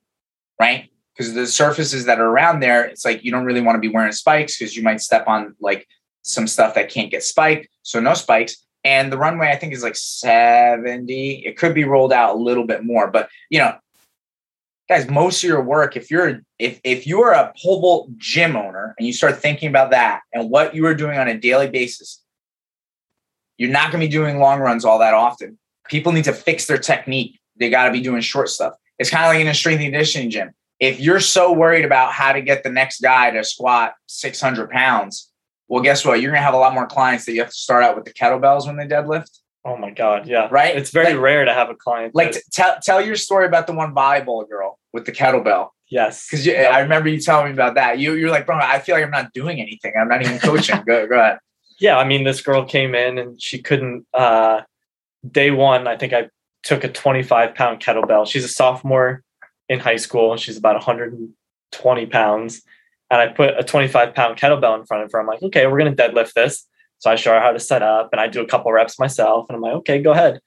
[0.61, 0.91] right?
[1.19, 3.93] Because the surfaces that are around there, it's like you don't really want to be
[3.93, 5.89] wearing spikes because you might step on like
[6.23, 7.69] some stuff that can't get spiked.
[7.83, 8.65] So no spikes.
[8.85, 11.45] And the runway, I think, is like 70.
[11.45, 13.75] It could be rolled out a little bit more, but you know,
[14.89, 18.95] guys most of your work if you're if if you're a pole vault gym owner
[18.99, 22.23] and you start thinking about that and what you are doing on a daily basis
[23.59, 26.67] you're not going to be doing long runs all that often people need to fix
[26.67, 29.55] their technique they got to be doing short stuff it's kind of like in a
[29.55, 33.31] strength and conditioning gym if you're so worried about how to get the next guy
[33.31, 35.31] to squat 600 pounds
[35.69, 37.57] well guess what you're going to have a lot more clients that you have to
[37.57, 40.49] start out with the kettlebells when they deadlift Oh my god, yeah.
[40.51, 40.75] Right?
[40.75, 43.67] It's very Like- rare to have a client like that- tell tell your story about
[43.67, 46.27] the one volleyball girl with the kettlebell yes.
[46.31, 47.99] Because I remember you telling me about that.
[47.99, 49.93] You you're like, bro, I feel like I'm not doing anything.
[50.01, 50.81] I'm not even coaching.
[50.87, 51.39] go go ahead.
[51.81, 54.07] yeah, I mean, this girl came in and she couldn't.
[54.15, 54.63] Uh,
[55.29, 56.29] day one, I think I
[56.63, 58.27] took a 25 pound kettlebell.
[58.27, 59.23] She's a sophomore
[59.69, 60.37] in high school.
[60.37, 62.63] She's about 120 pounds,
[63.11, 65.21] and I put a 25 pound kettlebell in front of her.
[65.21, 66.67] I'm like, okay, we're gonna deadlift this.
[66.99, 69.47] So I show her how to set up, and I do a couple reps myself.
[69.49, 70.41] And I'm like, okay, go ahead.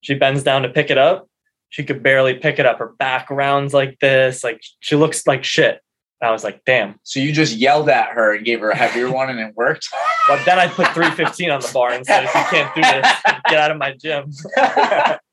[0.00, 1.28] She bends down to pick it up.
[1.70, 2.78] She could barely pick it up.
[2.78, 4.42] Her back rounds like this.
[4.42, 5.80] Like she looks like shit.
[6.20, 6.98] And I was like, damn.
[7.04, 9.86] So you just yelled at her and gave her a heavier one, and it worked.
[10.26, 13.40] But then I put 315 on the bar and said, if you can't do this,
[13.48, 14.30] get out of my gym.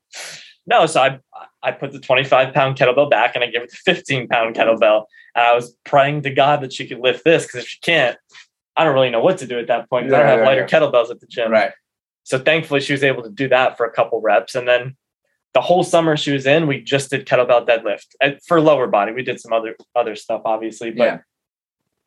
[0.67, 1.19] no, so I
[1.63, 5.05] I put the 25 pound kettlebell back and I gave her the 15 pound kettlebell.
[5.35, 8.17] And I was praying to God that she could lift this because if she can't,
[8.77, 10.05] I don't really know what to do at that point.
[10.05, 10.67] 'cause I don't have yeah, lighter yeah.
[10.79, 11.51] kettlebells at the gym.
[11.51, 11.71] right.
[12.23, 14.55] So thankfully, she was able to do that for a couple reps.
[14.55, 14.95] And then
[15.53, 19.11] the whole summer she was in, we just did kettlebell deadlift eh, for lower body.
[19.11, 21.17] We did some other other stuff, obviously, but Yeah.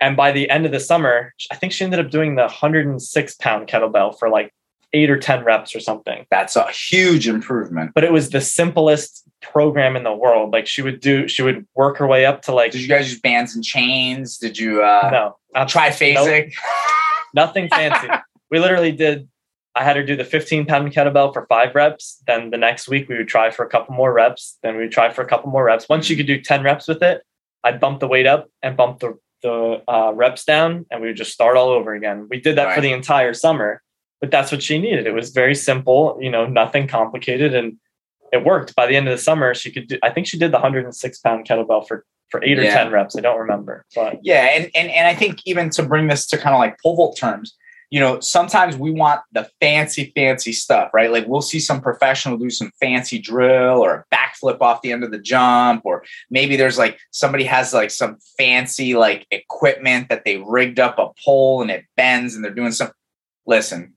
[0.01, 3.35] and by the end of the summer, I think she ended up doing the 106
[3.37, 4.53] pound kettlebell for like
[4.93, 6.27] eight or 10 reps or something.
[6.31, 7.93] That's a huge improvement.
[7.95, 10.53] But it was the simplest program in the world.
[10.53, 13.11] Like she would do, she would work her way up to like, Did you guys
[13.11, 14.39] use bands and chains?
[14.39, 16.53] Did you uh no, abs- triphasic?
[17.35, 18.09] nothing fancy.
[18.51, 19.29] we literally did,
[19.75, 22.23] I had her do the 15 pound kettlebell for five reps.
[22.27, 24.59] Then the next week we would try for a couple more reps.
[24.63, 25.89] Then we would try for a couple more reps.
[25.89, 27.23] Once she could do 10 reps with it,
[27.63, 31.17] I'd bump the weight up and bump the, the uh, reps down and we would
[31.17, 32.27] just start all over again.
[32.31, 33.83] We did that for the entire summer,
[34.21, 35.07] but that's what she needed.
[35.07, 37.55] It was very simple, you know, nothing complicated.
[37.55, 37.79] And
[38.33, 38.75] it worked.
[38.75, 41.19] By the end of the summer, she could do, I think she did the 106
[41.21, 42.75] pound kettlebell for for eight or Yeah.
[42.85, 43.17] 10 reps.
[43.17, 43.87] I don't remember.
[43.95, 46.79] But Yeah, and and and I think even to bring this to kind of like
[46.83, 47.57] pole vault terms,
[47.91, 51.11] you know, sometimes we want the fancy, fancy stuff, right?
[51.11, 55.05] Like we'll see some professional do some fancy drill or a backflip off the end
[55.05, 60.27] of the jump, or maybe there's like somebody has like some fancy like equipment that
[60.27, 62.91] they rigged up a pole and it bends and they're doing some.
[63.47, 63.95] Listen,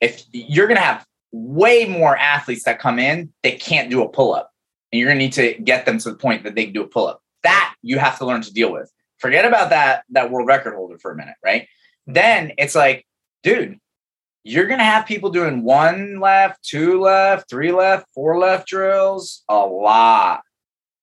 [0.00, 4.34] if you're gonna have way more athletes that come in that can't do a pull
[4.34, 4.50] up,
[4.92, 6.86] and you're gonna need to get them to the point that they can do a
[6.86, 7.22] pull up.
[7.42, 8.90] That you have to learn to deal with.
[9.18, 11.62] Forget about that that world record holder for a minute right?
[11.62, 12.12] Mm-hmm.
[12.12, 13.06] Then it's like
[13.42, 13.78] dude
[14.44, 19.58] you're gonna have people doing one left two left three left four left drills a
[19.58, 20.42] lot.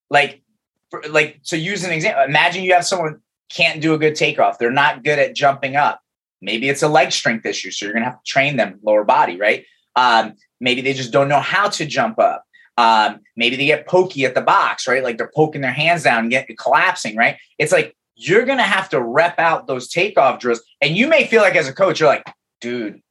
[0.10, 0.42] Like
[0.90, 4.60] for, like so use an example imagine you have someone can't do a good takeoff.
[4.60, 6.03] They're not good at jumping up
[6.44, 9.38] maybe it's a leg strength issue so you're gonna have to train them lower body
[9.38, 12.44] right um, maybe they just don't know how to jump up
[12.78, 15.04] um, maybe they get pokey at the box, right?
[15.04, 17.38] Like they're poking their hands down and get collapsing, right?
[17.60, 20.62] It's like you're gonna have to rep out those takeoff drills.
[20.82, 22.26] And you may feel like as a coach, you're like,
[22.62, 23.02] dude,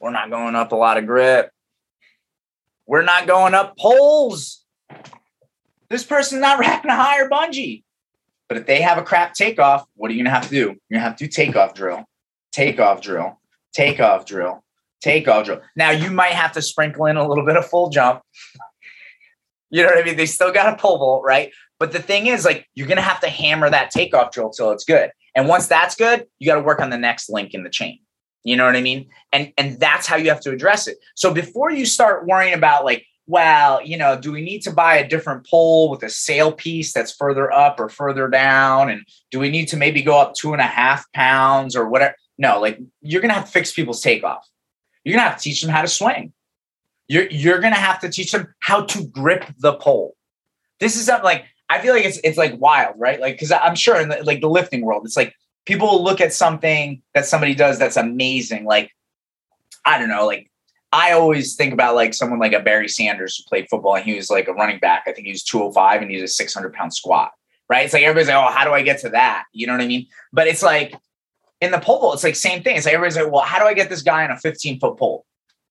[0.00, 1.50] we're not going up a lot of grip.
[2.86, 4.62] We're not going up poles.
[5.90, 7.82] This person's not wrapping a higher bungee.
[8.48, 10.56] But if they have a crap takeoff, what are you gonna have to do?
[10.56, 12.04] You're gonna have to do takeoff drill,
[12.56, 13.38] takeoff drill,
[13.74, 14.64] takeoff drill,
[15.02, 15.60] takeoff drill.
[15.76, 18.22] Now you might have to sprinkle in a little bit of full jump.
[19.68, 20.16] You know what I mean?
[20.16, 21.52] They still got a pole vault, right?
[21.78, 24.84] But the thing is, like, you're gonna have to hammer that takeoff drill till it's
[24.84, 25.10] good.
[25.34, 27.98] And once that's good, you got to work on the next link in the chain.
[28.42, 29.08] You know what I mean?
[29.32, 30.96] And and that's how you have to address it.
[31.14, 34.96] So before you start worrying about like, well, you know, do we need to buy
[34.96, 38.88] a different pole with a sail piece that's further up or further down?
[38.88, 42.14] And do we need to maybe go up two and a half pounds or whatever?
[42.38, 44.48] No, like you're gonna have to fix people's takeoff.
[45.04, 46.32] You're gonna have to teach them how to swing.
[47.08, 50.16] You're you're gonna have to teach them how to grip the pole.
[50.80, 53.20] This is something like I feel like it's it's like wild, right?
[53.20, 56.32] Like because I'm sure in the, like the lifting world, it's like people look at
[56.32, 58.64] something that somebody does that's amazing.
[58.64, 58.90] Like
[59.84, 60.50] I don't know, like
[60.92, 64.14] I always think about like someone like a Barry Sanders who played football and he
[64.14, 65.04] was like a running back.
[65.06, 67.32] I think he was 205 and he was a 600 pound squat.
[67.68, 67.84] Right?
[67.84, 69.44] It's like everybody's like, oh, how do I get to that?
[69.52, 70.06] You know what I mean?
[70.32, 70.94] But it's like
[71.60, 72.76] in the pole vault, it's like same thing.
[72.76, 74.98] It's like everybody's like, well, how do I get this guy on a 15 foot
[74.98, 75.24] pole?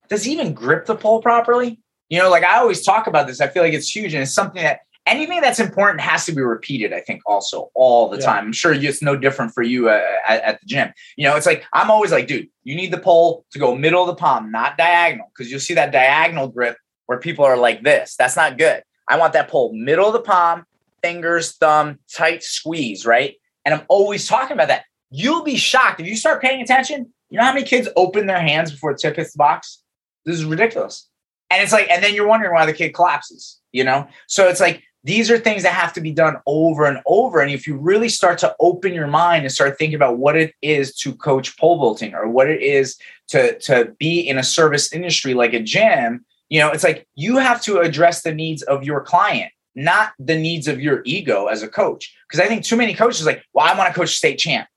[0.09, 1.79] Does he even grip the pole properly?
[2.09, 3.41] You know, like I always talk about this.
[3.41, 6.41] I feel like it's huge and it's something that anything that's important has to be
[6.41, 6.93] repeated.
[6.93, 8.25] I think also all the Yeah.
[8.25, 8.45] time.
[8.45, 10.91] I'm sure it's no different for you uh, at, at the gym.
[11.15, 14.01] You know, it's like I'm always like, dude, you need the pole to go middle
[14.01, 17.83] of the palm, not diagonal, because you'll see that diagonal grip where people are like
[17.83, 18.15] this.
[18.17, 18.83] That's not good.
[19.07, 20.65] I want that pole middle of the palm,
[21.03, 23.35] fingers, thumb, tight squeeze, right?
[23.63, 24.85] And I'm always talking about that.
[25.17, 27.13] You'll be shocked if you start paying attention.
[27.29, 29.81] You know how many kids open their hands before the tip hits the box?
[30.25, 31.07] This is ridiculous.
[31.49, 34.07] And it's like, and then you're wondering why the kid collapses, you know?
[34.27, 37.39] So it's like, these are things that have to be done over and over.
[37.39, 40.53] And if you really start to open your mind and start thinking about what it
[40.61, 42.97] is to coach pole vaulting or what it is
[43.29, 47.37] to, to be in a service industry like a gym, you know, it's like you
[47.37, 51.63] have to address the needs of your client, not the needs of your ego as
[51.63, 52.13] a coach.
[52.27, 54.67] Because I think too many coaches like, well, I want to coach state champ.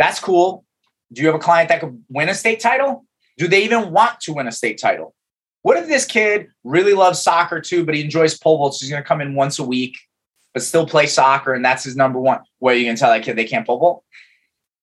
[0.00, 0.64] That's cool.
[1.12, 3.04] Do you have a client that could win a state title?
[3.36, 5.14] Do they even want to win a state title?
[5.60, 8.90] What if this kid really loves soccer too, but he enjoys pole vault, so he's
[8.90, 9.98] going to come in once a week,
[10.54, 12.40] but still play soccer, and that's his number one?
[12.60, 14.04] What are you going to tell that kid they can't pole vault?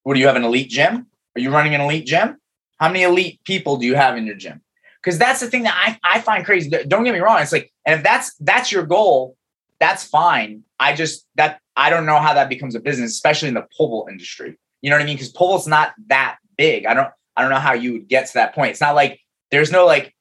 [0.04, 1.08] What do you have an elite gym?
[1.36, 2.38] Are you running an elite gym?
[2.80, 4.62] How many elite people do you have in your gym?
[5.02, 6.70] Because that's the thing that I, I find crazy.
[6.70, 7.42] Don't get me wrong.
[7.42, 9.36] It's like, and if that's that's your goal,
[9.80, 10.64] that's fine.
[10.80, 13.90] I just that I don't know how that becomes a business, especially in the pole
[13.90, 14.60] vault industry.
[14.82, 15.16] You know what I mean?
[15.16, 16.86] Because pole vault's not that big.
[16.86, 18.72] I don't I don't know how you would get to that point.
[18.72, 19.20] It's not like
[19.52, 20.14] there's no like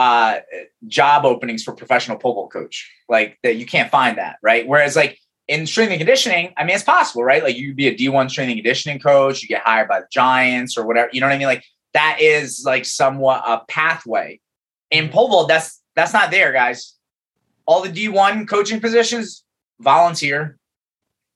[0.00, 0.40] uh
[0.88, 4.96] job openings for professional pole vault coach like that you can't find that right whereas
[4.96, 8.28] like in strength and conditioning i mean it's possible right like you'd be a d1
[8.28, 11.32] strength and conditioning coach you get hired by the giants or whatever you know what
[11.32, 14.40] i mean like that is like somewhat a pathway
[14.90, 16.94] in pole vault that's that's not there guys
[17.64, 19.44] all the d1 coaching positions
[19.78, 20.58] volunteer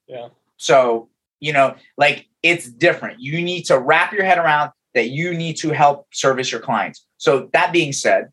[0.09, 0.31] Yeah.
[0.57, 5.34] so you know like it's different you need to wrap your head around that you
[5.34, 8.28] need to help service your clients so that being said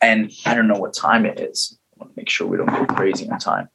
[0.00, 1.76] and I don't know what time it is.
[1.94, 3.68] I want to make sure we don't go crazy on time.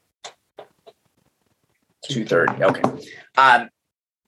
[2.10, 2.64] Two thirty.
[2.64, 2.82] Okay.
[3.38, 3.70] Um,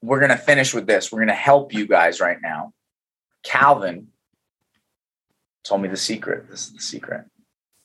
[0.01, 1.11] we're gonna finish with this.
[1.11, 2.73] We're gonna help you guys right now.
[3.43, 4.07] Calvin
[5.63, 6.49] told me the secret.
[6.49, 7.25] This is the secret.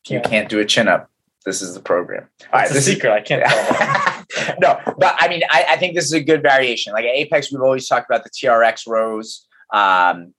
[0.09, 0.29] You Yeah.
[0.29, 1.11] can't do a chin up,
[1.51, 2.29] this is the program.
[2.53, 2.63] All right.
[2.63, 3.13] It's a This is secret.
[3.13, 4.55] I can't tell.
[4.61, 6.93] no, but I mean, I, I think this is a good variation.
[6.93, 10.35] Like at Apex, we've always talked about the TRX rows, um,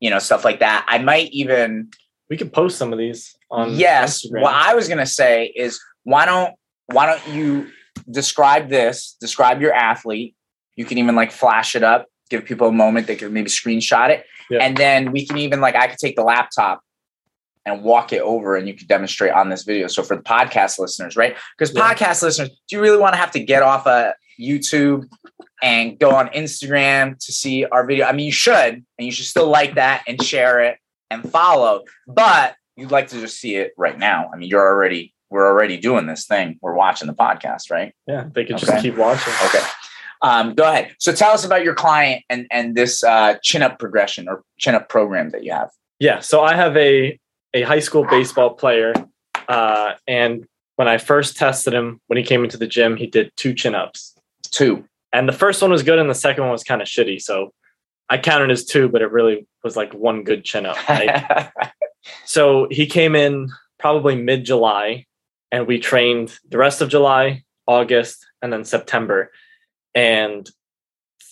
[0.00, 0.84] you know, stuff like that.
[0.88, 1.90] I might even
[2.30, 4.40] we could post some of these on yes Instagram.
[4.40, 6.54] what i was going to say is why don't
[6.86, 7.68] why don't you
[8.10, 10.34] describe this, describe your athlete.
[10.76, 13.06] You can even like flash it up, give people a moment.
[13.06, 14.26] They can maybe screenshot it.
[14.50, 14.60] Yeah.
[14.60, 16.82] And then we can even like, I could take the laptop
[17.64, 19.86] and walk it over and you could demonstrate on this video.
[19.86, 21.36] So for the podcast listeners, right?
[21.56, 21.82] Because Yeah.
[21.94, 25.08] podcast listeners, do you really want to have to get off of YouTube
[25.62, 28.06] and go on Instagram to see our video?
[28.06, 30.78] I mean, you should, and you should still like that and share it
[31.10, 34.30] and follow, but you'd like to just see it right now.
[34.32, 36.58] I mean, you're already, we're already doing this thing.
[36.60, 37.94] We're watching the podcast, right?
[38.06, 38.66] Yeah, they can Okay.
[38.66, 39.32] just keep watching.
[39.46, 39.64] Okay.
[40.20, 40.94] Um, go ahead.
[40.98, 44.74] So tell us about your client and and this uh, chin up progression or chin
[44.76, 45.70] up program that you have.
[45.98, 47.18] Yeah, so I have a
[47.54, 48.94] a high school baseball player,
[49.48, 50.46] uh, and
[50.76, 53.74] when I first tested him, when he came into the gym, he did two chin
[53.74, 54.14] ups,
[54.50, 54.84] Two.
[55.12, 57.20] and the first one was good, and the second one was kind of shitty.
[57.20, 57.52] So
[58.08, 60.76] I counted as two, but it really was like one good chin up.
[60.88, 61.50] Right?
[62.24, 65.06] so he came in probably mid July,
[65.50, 69.30] and we trained the rest of July, August, and then September.
[69.94, 70.48] And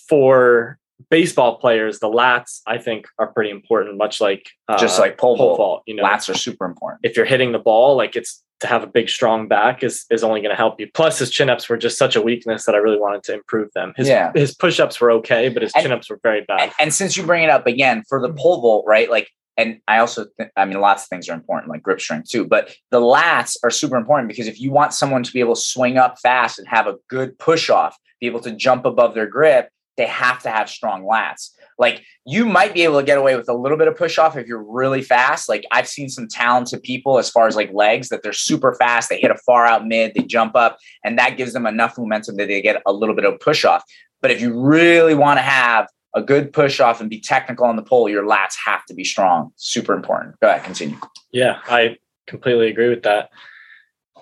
[0.09, 5.19] for baseball players, the lats I think are pretty important, much like uh, Just like
[5.19, 5.83] pole pole vault.
[5.87, 7.01] You know, Lats are super important.
[7.03, 10.23] if you're hitting the ball, like it's to have a big strong back is is
[10.23, 10.87] only going to help you.
[10.93, 13.71] Plus, his chin ups were just such a weakness that I really wanted to improve
[13.75, 13.95] them.
[13.97, 14.33] His Yeah.
[14.35, 16.61] his push ups were okay, but his chin ups were very bad.
[16.61, 19.09] And, and since you bring it up again for the pole vault, right?
[19.11, 22.29] Like, and I also, th- I mean, lots of things are important, like grip strength
[22.29, 22.47] too.
[22.47, 25.61] But the lats are super important because if you want someone to be able to
[25.61, 29.27] swing up fast and have a good push off, be able to jump above their
[29.27, 29.71] grip,
[30.01, 31.51] they have to have strong lats.
[31.79, 34.35] Like you might be able to get away with a little bit of push off
[34.35, 35.47] if you're really fast.
[35.47, 39.11] Like I've seen some talented people as far as like legs that they're super fast.
[39.11, 42.37] They hit a far out mid, they jump up, and that gives them enough momentum
[42.37, 43.85] that they get a little bit of push off.
[44.23, 47.77] But if you really want to have a good push off and be technical on
[47.77, 49.53] the pole, your lats have to be strong.
[49.57, 50.41] Super important.
[50.41, 50.97] Go ahead, continue.
[51.31, 53.31] Yeah, I completely agree with that.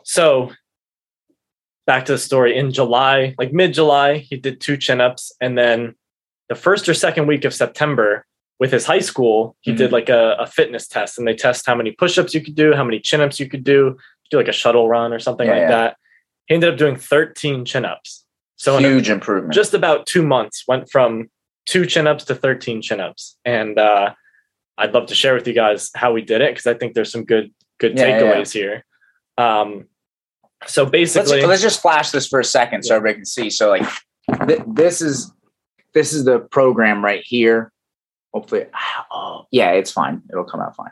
[0.02, 0.50] So
[1.88, 5.32] back to the story in July, like mid July, he did two chin ups.
[5.40, 5.94] And then
[6.50, 8.26] the first or second week of September
[8.60, 11.74] with his high school, he did like a, a fitness test and they test how
[11.74, 13.96] many push ups you could do, how many chin ups you could do,
[14.30, 15.68] do like a shuttle run or something Yeah, like yeah.
[15.70, 15.96] that.
[16.46, 18.24] He ended up doing 13 chin ups.
[18.56, 19.54] So in a- Huge improvement.
[19.54, 21.30] just about two months went from
[21.66, 23.38] two chin ups to 13 chin ups.
[23.44, 24.12] And uh,
[24.76, 27.12] I'd love to share with you guys how we did it because I think there's
[27.12, 28.84] some good good yeah, takeaways here.
[29.38, 29.86] Um,
[30.66, 33.50] so let's, basically, let's just flash this for a second so everybody can see.
[33.50, 33.88] So like
[34.46, 35.32] th- this is
[35.94, 37.72] this is the program right here.
[38.34, 38.66] Hopefully,
[39.12, 40.22] oh yeah, it's fine.
[40.30, 40.90] It'll come out fine.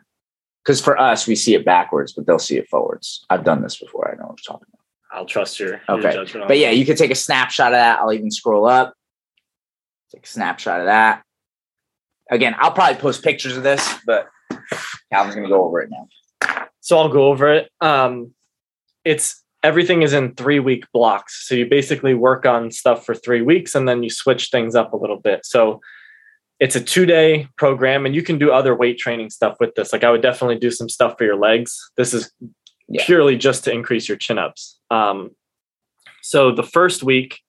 [0.64, 3.24] Because for us, we see it backwards, but they'll see it forwards.
[3.30, 4.10] I've done this before.
[4.10, 4.80] I know what I'm talking about.
[5.16, 6.12] I'll trust your, your Okay.
[6.12, 6.48] judgment.
[6.48, 8.00] But yeah, you could take a snapshot of that.
[8.00, 8.92] I'll even scroll up.
[10.12, 11.22] Take a snapshot of that.
[12.30, 14.28] Again, I'll probably post pictures of this, but
[15.12, 16.66] Calvin's gonna go over it now.
[16.80, 17.70] so I'll go over it.
[17.80, 18.34] Um,
[19.04, 21.46] it's everything is in three week blocks.
[21.48, 24.92] So you basically work on stuff for three weeks and then you switch things up
[24.92, 25.44] a little bit.
[25.44, 25.80] So
[26.60, 29.92] it's a two day program and you can do other weight training stuff with this.
[29.92, 31.70] Like I would definitely do some stuff for your legs.
[31.96, 32.32] This is
[32.88, 33.04] Yeah.
[33.04, 34.78] purely just to increase your chin ups.
[34.92, 35.32] Um,
[36.22, 37.40] so the first week,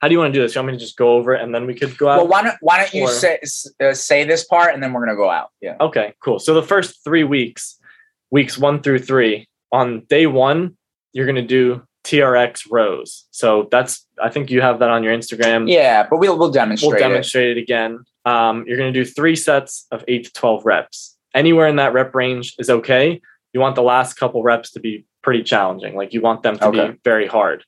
[0.00, 0.54] how do you want to do this?
[0.54, 2.16] You want me to just go over it and then we could go out?
[2.18, 3.38] Well, why don't why don't you Or- say
[3.80, 5.50] uh, say this part and then we're gonna go out?
[5.60, 5.76] Yeah.
[5.80, 6.38] Okay, cool.
[6.40, 7.78] So the first three weeks,
[8.32, 10.76] weeks one through three, on day one,
[11.12, 13.26] you're going to do TRX rows.
[13.30, 15.70] So that's, I think you have that on your Instagram.
[15.70, 16.88] Yeah, but we'll we'll demonstrate.
[16.88, 17.00] We'll it.
[17.00, 18.04] demonstrate it again.
[18.24, 21.16] Um, you're going to do three sets of eight to 12 reps.
[21.34, 23.20] Anywhere in that rep range is okay.
[23.52, 25.94] You want the last couple reps to be pretty challenging.
[25.96, 26.90] Like you want them to Okay.
[26.92, 27.64] be very hard.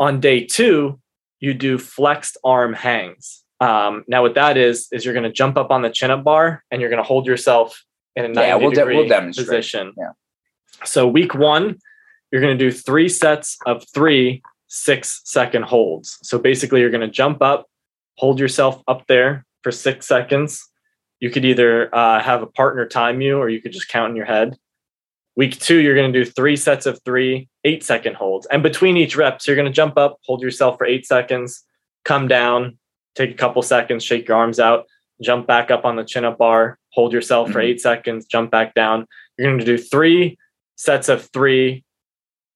[0.00, 1.00] On day two,
[1.40, 3.42] you do flexed arm hangs.
[3.60, 6.22] Um, now, what that is, is you're going to jump up on the chin up
[6.24, 7.84] bar and you're going to hold yourself
[8.14, 9.46] in a 90 Yeah, we'll de- degree we'll demonstrate.
[9.48, 9.92] position.
[9.96, 10.10] Yeah.
[10.84, 11.78] So, week one,
[12.30, 16.18] you're going to do three sets of three six second holds.
[16.22, 17.66] So, basically, you're going to jump up,
[18.16, 20.66] hold yourself up there for six seconds.
[21.20, 24.16] You could either uh, have a partner time you, or you could just count in
[24.16, 24.56] your head.
[25.36, 28.46] Week two, you're going to do three sets of three eight second holds.
[28.46, 31.64] And between each reps, you're going to jump up, hold yourself for eight seconds,
[32.04, 32.78] come down,
[33.14, 34.86] take a couple seconds, shake your arms out,
[35.22, 37.64] jump back up on the chin up bar, hold yourself for Mhm.
[37.64, 39.06] eight seconds, jump back down.
[39.36, 40.38] You're going to do three
[40.76, 41.84] sets of three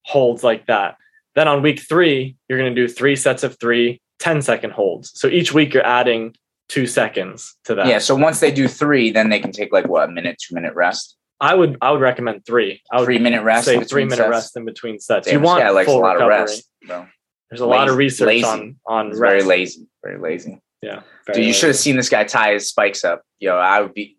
[0.04, 0.96] holds like that.
[1.34, 5.18] Then on week three, you're going to do three sets of three 10 second holds.
[5.18, 6.34] So each week you're adding
[6.68, 7.86] two seconds to that.
[7.86, 7.98] Yeah.
[7.98, 10.74] So once they do three, then they can take like what a minute, two minute
[10.74, 12.80] rest, I would I would recommend three.
[12.92, 13.64] I would three minute rest.
[13.64, 14.30] say three minute sets.
[14.30, 15.26] rest in between sets.
[15.26, 16.34] Damn, you want guy likes full a lot recovery.
[16.34, 16.68] of rest.
[16.86, 17.06] Bro.
[17.50, 18.44] There's a lot of research lazy.
[18.44, 19.18] on on rest.
[19.18, 19.88] very lazy.
[20.04, 20.60] Very lazy.
[20.82, 23.22] Yeah, Dude, you should have seen this guy tie his spikes up.
[23.40, 24.16] Yo, I would be.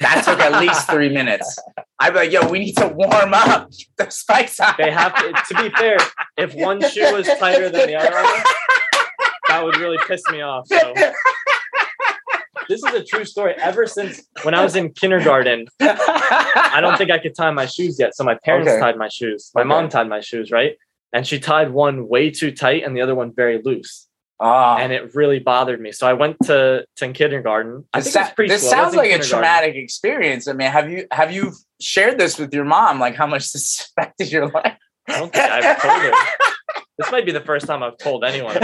[0.00, 1.58] That took at least three minutes.
[2.02, 4.74] I'd be like, yo, we need to warm up the spikes on.
[4.76, 5.32] They have to.
[5.32, 5.96] To be fair,
[6.36, 8.44] if one shoe was tighter than the other, one,
[9.48, 10.66] that would really piss me off.
[10.66, 10.94] So
[12.68, 13.54] this is a true story.
[13.56, 17.98] Ever since when I was in kindergarten, I don't think I could tie my shoes
[18.00, 18.16] yet.
[18.16, 18.80] So my parents Okay.
[18.80, 19.52] tied my shoes.
[19.54, 19.68] My Okay.
[19.68, 20.76] mom tied my shoes, right?
[21.12, 24.08] And she tied one way too tight and the other one very loose.
[24.42, 24.76] Ah.
[24.78, 25.92] And it really bothered me.
[25.92, 27.84] So I went to, to kindergarten.
[27.94, 30.48] I this, think it was sa- this sounds like a traumatic experience.
[30.48, 32.98] I mean, have you have you shared this with your mom?
[32.98, 34.76] Like how much this affected your life?
[35.08, 36.12] I don't think I've told her.
[36.98, 38.56] This might be the first time I've told anyone.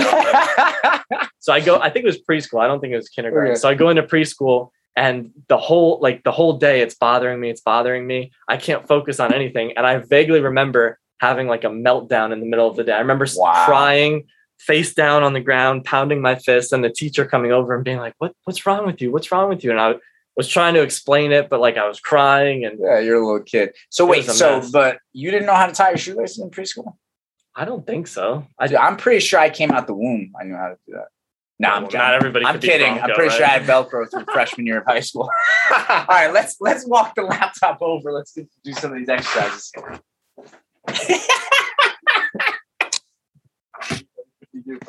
[1.40, 2.60] So I go, I think it was preschool.
[2.60, 3.52] I don't think it was kindergarten.
[3.52, 3.58] Okay.
[3.58, 7.48] So I go into preschool and the whole like the whole day it's bothering me,
[7.48, 8.32] it's bothering me.
[8.48, 9.72] I can't focus on anything.
[9.76, 12.92] And I vaguely remember having like a meltdown in the middle of the day.
[12.92, 13.64] I remember Wow.
[13.66, 14.26] crying,
[14.58, 17.98] face down on the ground, pounding my fist, and the teacher coming over and being
[17.98, 19.10] like, What what's wrong with you?
[19.12, 19.70] What's wrong with you?
[19.70, 19.94] And I
[20.36, 23.42] was trying to explain it, but like I was crying and yeah, you're a little
[23.42, 23.74] kid.
[23.90, 24.70] So wait, was a so mess.
[24.70, 26.94] but you didn't know how to tie your shoelaces in preschool?
[27.56, 28.46] I don't think so.
[28.58, 30.32] I I, I'm pretty sure I came out the womb.
[30.40, 31.08] I knew how to do that.
[31.58, 32.44] No, I'm Well, not everybody.
[32.46, 33.00] I'm could be kidding.
[33.00, 33.32] I'm pretty right?
[33.32, 35.28] sure I had Velcro through freshman year of high school.
[35.72, 38.12] All right, let's let's walk the laptop over.
[38.12, 39.72] Let's do, do some of these exercises.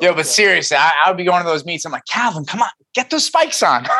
[0.00, 1.84] Yo, but seriously, I, I would be going to those meets.
[1.84, 3.86] I'm like, Calvin, come on, get those spikes on.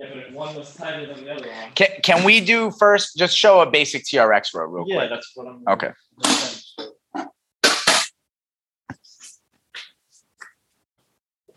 [0.00, 1.72] Yeah, but if one was tighter than the other one.
[1.74, 3.16] Can, can we do first?
[3.16, 5.10] Just show a basic TRX row real Yeah, quick.
[5.10, 5.64] Yeah, that's what I'm.
[5.66, 5.90] Okay.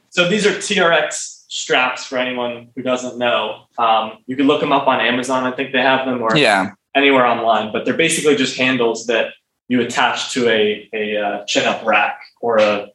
[0.09, 3.63] So these are TRX straps for anyone who doesn't know.
[3.77, 5.45] Um, you can look them up on Amazon.
[5.45, 6.71] I think they have them, or Yeah.
[6.95, 7.71] anywhere online.
[7.71, 9.33] But they're basically just handles that
[9.67, 12.87] you attach to a a uh, chin up rack or a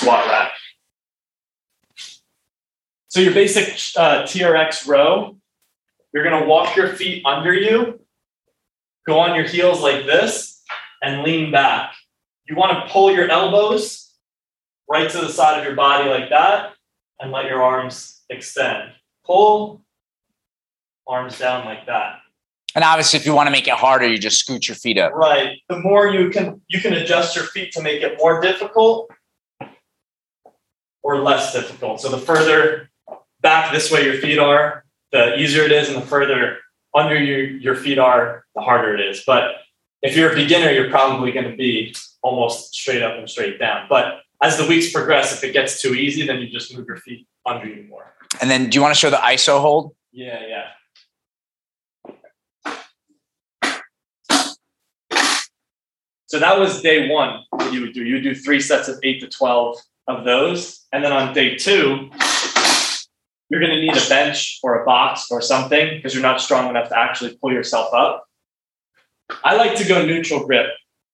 [0.00, 0.52] squat rack.
[3.08, 5.36] So your basic uh, TRX row,
[6.14, 8.00] you're gonna walk your feet under you,
[9.06, 10.62] go on your heels like this,
[11.02, 11.92] and lean back.
[12.48, 14.12] You want to pull your elbows
[14.88, 16.72] right to the side of your body like that,
[17.20, 18.92] and let your arms extend.
[19.24, 19.84] Pull,
[21.06, 22.20] arms down like that.
[22.74, 25.12] And obviously, if you want to make it harder, you just scoot your feet up.
[25.12, 25.58] Right.
[25.68, 29.10] The more you can you can adjust your feet to make it more difficult
[31.02, 32.00] or less difficult.
[32.00, 32.90] So the further
[33.40, 36.58] back this way your feet are, the easier it is, and the further
[36.94, 39.22] under your, your feet are, the harder it is.
[39.26, 39.52] But
[40.02, 43.86] if you're a beginner, you're probably going to be almost straight up and straight down.
[43.88, 46.96] But as the weeks progress, if it gets too easy, then you just move your
[46.96, 48.14] feet under you more.
[48.40, 49.94] And then, do you want to show the ISO hold?
[50.12, 50.66] Yeah, yeah.
[56.26, 57.40] So that was day one.
[57.50, 59.76] What you would do, you would do three sets of eight to 12
[60.06, 60.86] of those.
[60.92, 62.10] And then on day two,
[63.48, 66.70] you're going to need a bench or a box or something because you're not strong
[66.70, 68.24] enough to actually pull yourself up.
[69.44, 70.66] I like to go neutral grip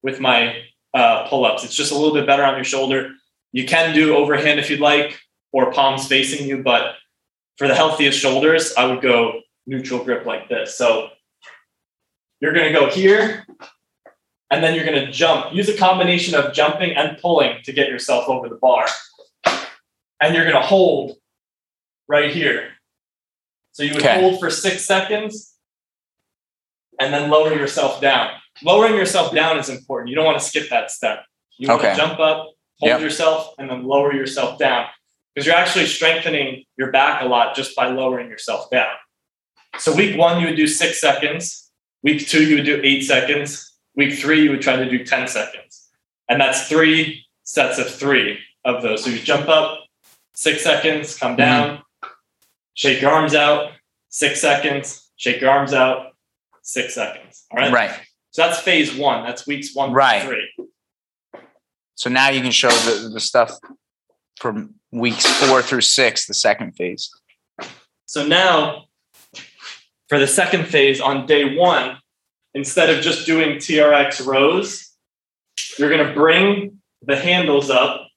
[0.02, 0.62] with my
[0.94, 1.64] uh, pull ups.
[1.64, 3.12] It's just a little bit better on your shoulder.
[3.52, 5.18] You can do overhand if you'd like
[5.52, 6.96] or palms facing you, but
[7.56, 10.76] for the healthiest shoulders, I would go neutral grip like this.
[10.76, 11.08] So
[12.40, 13.46] you're going to go here,
[14.50, 15.52] and then you're going to jump.
[15.54, 18.86] Use a combination of jumping and pulling to get yourself over the bar.
[20.20, 21.16] And you're going to hold
[22.08, 22.70] right here.
[23.72, 24.20] So you would Okay.
[24.20, 25.54] hold for six seconds
[26.98, 28.30] and then lower yourself down.
[28.62, 30.08] Lowering yourself down is important.
[30.08, 31.24] You don't want to skip that step.
[31.58, 31.90] You want Okay.
[31.90, 33.00] to jump up, hold Yep.
[33.00, 34.86] yourself, and then lower yourself down
[35.34, 38.94] because you're actually strengthening your back a lot just by lowering yourself down.
[39.78, 41.70] So week one, you would do six seconds.
[42.02, 43.75] Week two, you would do eight seconds.
[43.96, 45.88] Week three, you would try to do 10 seconds.
[46.28, 49.04] And that's three sets of three of those.
[49.04, 49.80] So you jump up,
[50.34, 51.38] six seconds, come mhm.
[51.38, 51.82] down,
[52.74, 53.72] shake your arms out,
[54.08, 56.12] six seconds, shake your arms out,
[56.62, 57.46] six seconds.
[57.50, 57.72] All right.
[57.72, 58.00] Right.
[58.30, 59.24] So that's phase one.
[59.24, 60.22] That's weeks one through Right.
[60.22, 60.66] three.
[61.94, 63.52] So now you can show the, the stuff
[64.38, 67.10] from weeks four through six, the second phase.
[68.04, 68.84] So now,
[70.08, 71.96] for the second phase on day one,
[72.56, 74.90] instead of just doing TRX rows,
[75.78, 78.08] you're going to bring the handles up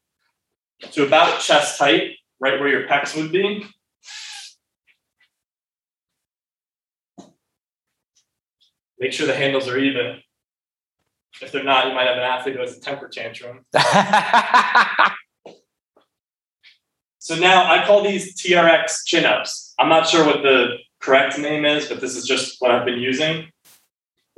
[0.94, 3.66] to about chest height, right where your pecs would be.
[8.98, 10.20] Make sure the handles are even.
[11.42, 13.66] If they're not, you might have an athlete who has a temper tantrum.
[17.30, 19.76] So now I call these TRX chin ups.
[19.78, 22.98] I'm not sure what the correct name is, but this is just what I've been
[22.98, 23.52] using.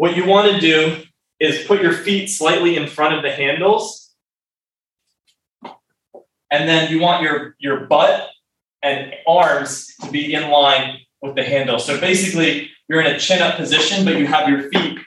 [0.02, 1.04] What you want to do
[1.40, 4.12] is put your feet slightly in front of the handles.
[6.50, 8.28] And then you want your, your butt
[8.82, 11.78] and arms to be in line with the handle.
[11.78, 14.98] So basically, you're in a chin up position, but you have your feet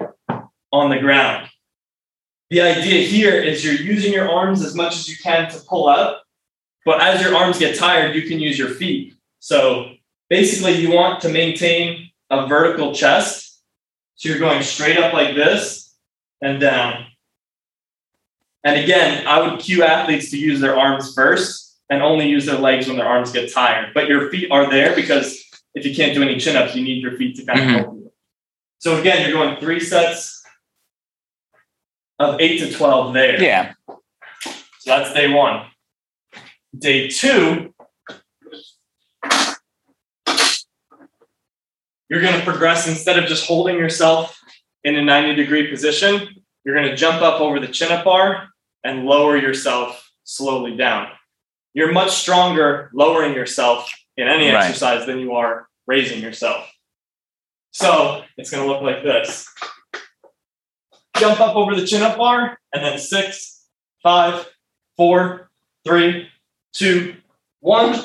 [0.70, 1.48] on the ground.
[2.50, 5.88] The idea here is you're using your arms as much as you can to pull
[5.88, 6.22] up,
[6.84, 9.14] but as your arms get tired, you can use your feet.
[9.40, 9.94] So
[10.30, 13.43] basically, you want to maintain a vertical chest.
[14.16, 15.94] So you're going straight up like this
[16.40, 17.06] and down.
[18.64, 22.58] And again, I would cue athletes to use their arms first and only use their
[22.58, 23.92] legs when their arms get tired.
[23.92, 25.44] But your feet are there because
[25.74, 27.70] if you can't do any chin ups, you need your feet to kind of Mhm.
[27.78, 28.12] help you.
[28.78, 30.42] So again, you're going three sets
[32.18, 33.42] of eight to 12 there.
[33.42, 33.72] Yeah.
[33.86, 33.98] So
[34.86, 35.66] that's day one.
[36.78, 37.73] Day two,
[42.08, 44.38] you're going to progress instead of just holding yourself
[44.84, 46.28] in a 90 degree position,
[46.64, 48.48] you're going to jump up over the chin up bar
[48.84, 51.08] and lower yourself slowly down.
[51.72, 54.64] You're much stronger lowering yourself in any Right.
[54.64, 56.70] exercise than you are raising yourself.
[57.72, 59.48] So it's going to look like this
[61.16, 63.66] jump up over the chin up bar, and then six,
[64.02, 64.48] five,
[64.96, 65.48] four,
[65.84, 66.28] three,
[66.72, 67.14] two,
[67.60, 68.00] one.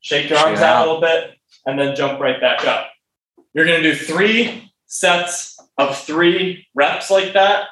[0.00, 0.86] Shake your arms out.
[0.86, 1.36] a little bit,
[1.66, 2.88] and then jump right back up.
[3.54, 7.66] You're going to do three sets of three reps like that.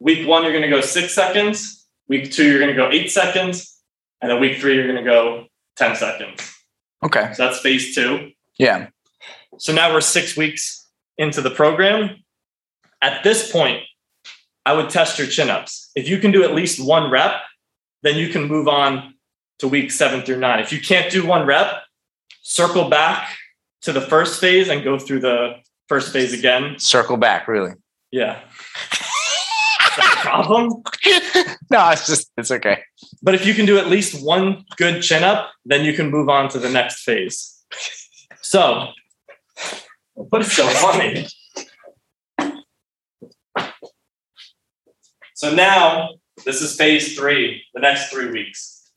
[0.00, 1.86] Week one, you're going to go six seconds.
[2.08, 3.80] Week two, you're going to go eight seconds.
[4.20, 6.54] And then week three, you're going to go 10 seconds.
[7.02, 7.32] Okay.
[7.34, 8.32] So that's phase two.
[8.58, 8.88] Yeah.
[9.58, 12.24] So now we're six weeks into the program.
[13.02, 13.82] At this point,
[14.66, 15.90] I would test your chin ups.
[15.94, 17.42] If you can do at least one rep,
[18.02, 19.14] then you can move on
[19.58, 20.60] to week seven through nine.
[20.60, 21.83] If you can't do one rep,
[22.44, 23.36] circle back
[23.82, 25.56] to the first phase and go through the
[25.88, 26.78] first phase again.
[26.78, 27.72] Circle back, really.
[28.12, 28.40] Yeah.
[28.92, 30.68] Is that a problem?
[31.70, 32.82] no, it's just it's okay.
[33.22, 36.28] But if you can do at least one good chin up, then you can move
[36.28, 37.64] on to the next phase.
[38.40, 38.88] So,
[40.14, 41.26] what is so funny?
[45.34, 46.10] So now,
[46.44, 48.90] this is phase three, the next three weeks.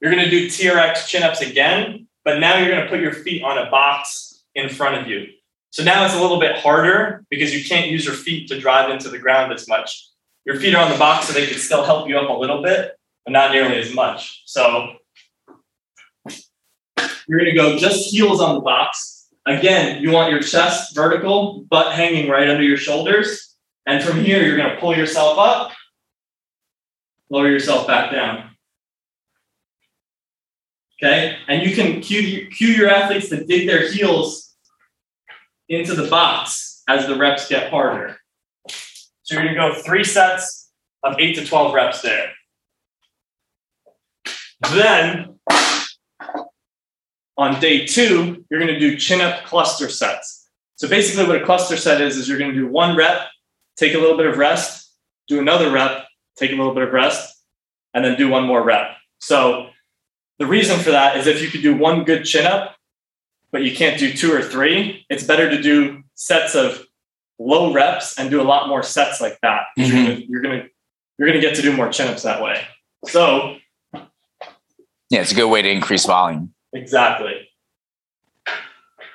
[0.00, 3.12] You're going to do TRX chin ups again, but now you're going to put your
[3.12, 5.28] feet on a box in front of you.
[5.70, 8.90] So now it's a little bit harder because you can't use your feet to drive
[8.90, 10.08] into the ground as much.
[10.44, 12.62] Your feet are on the box, so they can still help you up a little
[12.62, 14.42] bit, but not nearly as much.
[14.46, 14.96] So
[17.28, 19.28] you're going to go just heels on the box.
[19.46, 23.54] Again, you want your chest vertical, butt hanging right under your shoulders.
[23.86, 25.72] And from here, you're going to pull yourself up,
[27.30, 28.49] lower yourself back down.
[31.02, 34.54] Okay, and you can cue, cue your athletes to dig their heels
[35.68, 38.18] into the box as the reps get harder.
[39.22, 40.70] So you're going to go three sets
[41.02, 42.32] of eight to 12 reps there.
[44.72, 45.38] Then
[47.38, 50.50] on day two, you're going to do chin up cluster sets.
[50.76, 53.28] So basically, what a cluster set is, is you're going to do one rep,
[53.76, 54.92] take a little bit of rest,
[55.28, 57.34] do another rep, take a little bit of rest,
[57.94, 58.96] and then do one more rep.
[59.20, 59.70] So
[60.40, 62.74] the reason for that is if you could do one good chin up,
[63.52, 66.82] but you can't do two or three, it's better to do sets of
[67.38, 69.64] low reps and do a lot more sets like that.
[69.78, 69.92] Mm-hmm.
[69.92, 70.68] You're gonna you're gonna
[71.18, 72.62] you're gonna get to do more chin ups that way.
[73.04, 73.56] So
[75.10, 76.54] Yeah, it's a good way to increase volume.
[76.72, 77.48] exactly.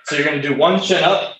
[0.06, 1.38] So you're gonna do one chin up,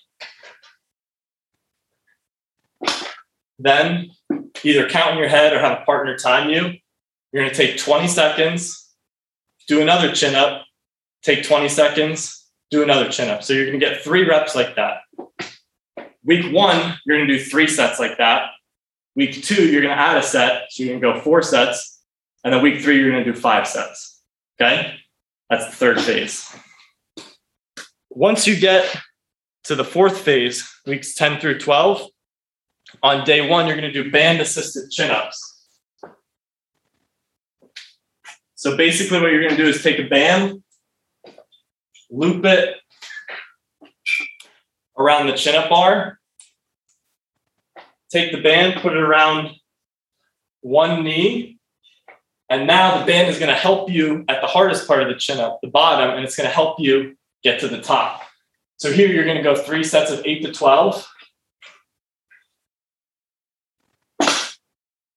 [3.60, 4.10] then
[4.64, 6.72] either count in your head or have a partner time you.
[7.32, 8.85] You're gonna take 20 seconds,
[9.66, 10.64] do another chin up,
[11.22, 13.42] take 20 seconds, do another chin up.
[13.42, 15.00] So you're gonna get three reps like that.
[16.24, 18.50] Week one, you're gonna do three sets like that.
[19.14, 22.02] Week two, you're gonna add a set, so you're gonna go four sets.
[22.44, 24.22] And then week three, you're gonna do five sets.
[24.60, 24.96] Okay?
[25.50, 26.54] That's the third phase.
[28.10, 28.96] Once you get
[29.64, 32.08] to the fourth phase, weeks 10 through 12,
[33.02, 35.55] on day one, you're gonna do band assisted chin ups.
[38.66, 40.60] So basically, what you're gonna do is take a band,
[42.10, 42.74] loop it
[44.98, 46.18] around the chin up bar,
[48.10, 49.50] take the band, put it around
[50.62, 51.60] one knee,
[52.50, 55.14] and now the band is going to help you at the hardest part of the
[55.14, 58.22] chin up, the bottom, and it's going to help you get to the top.
[58.78, 61.08] So here you're going to go three sets of eight to 12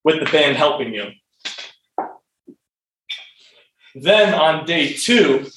[0.03, 1.13] with the band helping you.
[3.95, 5.47] Then on day two,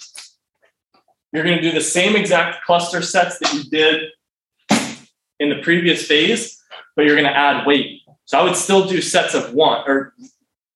[1.32, 4.10] you're going to do the same exact cluster sets that you did
[5.40, 6.62] in the previous phase,
[6.94, 8.00] but you're going to add weight.
[8.24, 10.14] So I would still do sets of one, or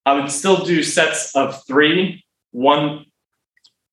[0.04, 3.06] I would still do sets of three, one,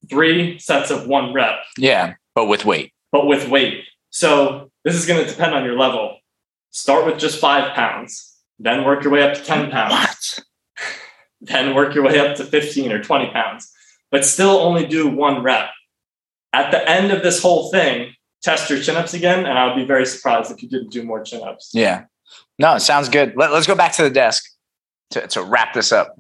[0.10, 1.64] three sets of one rep.
[1.78, 2.16] Yeah.
[2.36, 2.92] But with weight.
[3.12, 3.86] But with weight.
[4.10, 6.18] So this is going to depend on your level.
[6.72, 9.92] Start with just five pounds, then work your way up to 10 pounds.
[9.94, 10.40] What?
[11.44, 13.72] Then work your way up to 15 or 20 pounds,
[14.12, 15.70] but still only do one rep.
[16.54, 19.76] At the end of this whole thing, test your chin ups again, and I would
[19.76, 21.72] be very surprised if you didn't do more chin ups.
[21.74, 22.06] Yeah.
[22.58, 23.34] No, it sounds good.
[23.36, 24.50] Let, us go back to the desk
[25.12, 26.16] to, to wrap this up.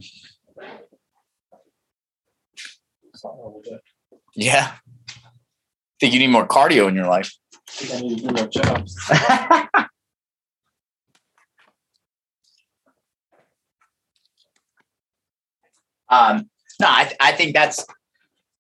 [4.36, 4.74] Yeah.
[6.00, 7.32] Think you need more cardio in your life.
[7.56, 9.90] I think I need to do more chin ups.
[16.14, 16.50] um,
[16.80, 17.86] no, I, I think that's,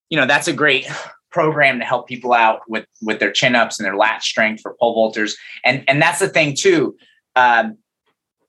[0.10, 0.88] you know, that's a great
[1.32, 4.76] program to help people out with with their chin ups and their lat strength for
[4.80, 5.34] pole vaulters.
[5.64, 6.96] And and that's the thing too.
[7.36, 7.78] Um,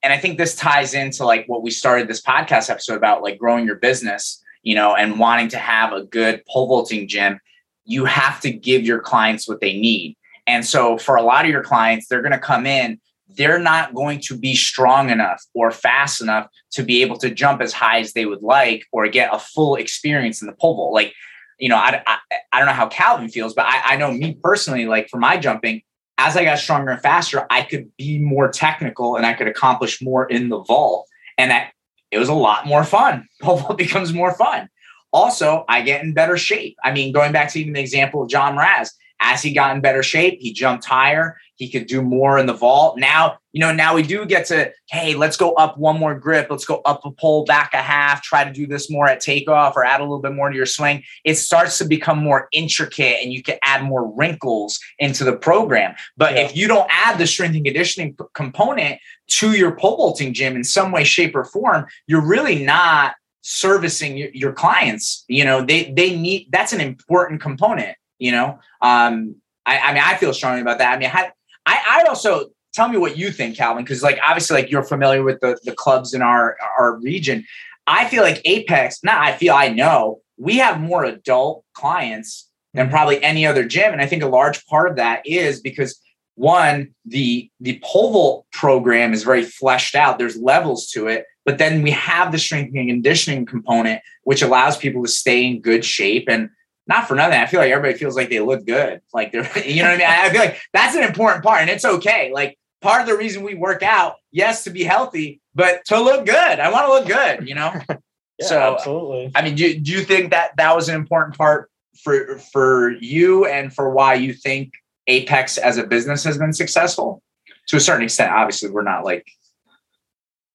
[0.02, 3.38] and I think this ties into like what we started this podcast episode about, like
[3.38, 7.40] growing your business, you know, and wanting to have a good pole vaulting gym.
[7.86, 10.16] You have to give your clients what they need.
[10.46, 13.00] And so for a lot of your clients, they're going to come in
[13.36, 17.60] they're not going to be strong enough or fast enough to be able to jump
[17.60, 20.94] as high as they would like or get a full experience in the pole vault.
[20.94, 21.14] Like
[21.58, 22.18] you know, I, I,
[22.52, 25.36] I don't know how Calvin feels, but I, I know me personally, like for my
[25.36, 25.82] jumping,
[26.18, 30.02] as I got stronger and faster, I could be more technical and I could accomplish
[30.02, 31.08] more in the vault.
[31.38, 31.72] And that
[32.10, 33.26] it was a lot more fun.
[33.42, 34.68] Pole vault becomes more fun.
[35.12, 36.76] Also, I get in better shape.
[36.82, 38.92] I mean, going back to even the example of John Raz,
[39.24, 41.36] as he got in better shape, he jumped higher.
[41.56, 42.98] He could do more in the vault.
[42.98, 46.48] Now, you know, now we do get to, hey, let's go up one more grip.
[46.50, 49.76] Let's go up a pole, back a half, try to do this more at takeoff
[49.76, 51.04] or add a little bit more to your swing.
[51.24, 55.94] It starts to become more intricate and you can add more wrinkles into the program.
[56.16, 56.42] But yeah.
[56.42, 60.56] if you don't add the strength and conditioning p- component to your pole vaulting gym
[60.56, 65.24] in some way, shape, or form, you're really not servicing your, your clients.
[65.28, 68.58] You know, they they need that's an important component you know?
[68.80, 69.36] Um
[69.66, 70.94] I, I mean i feel strongly about that.
[70.94, 71.30] I mean I,
[71.66, 75.22] I i also tell me what you think calvin because like obviously like you're familiar
[75.22, 77.44] with the the clubs in our our region.
[77.86, 82.88] I feel like apex not i feel i know we have more adult clients than
[82.88, 86.00] probably any other gym and i think a large part of that is because
[86.36, 90.18] one the the pole vault program is very fleshed out.
[90.18, 94.76] There's levels to it but then we have the strength and conditioning component which allows
[94.76, 96.50] people to stay in good shape and
[96.86, 97.38] not for nothing.
[97.38, 99.00] I feel like everybody feels like they look good.
[99.12, 100.06] Like they're, you know what I mean?
[100.06, 102.30] I feel like that's an important part and it's okay.
[102.32, 106.26] Like part of the reason we work out, yes, to be healthy, but to look
[106.26, 106.60] good.
[106.60, 107.72] I want to look good, you know?
[107.88, 109.32] yeah, so absolutely.
[109.34, 111.70] I mean, do, do you think that that was an important part
[112.02, 114.72] for, for you and for why you think
[115.06, 117.22] Apex as a business has been successful?
[117.68, 119.26] To a certain extent, obviously we're not like,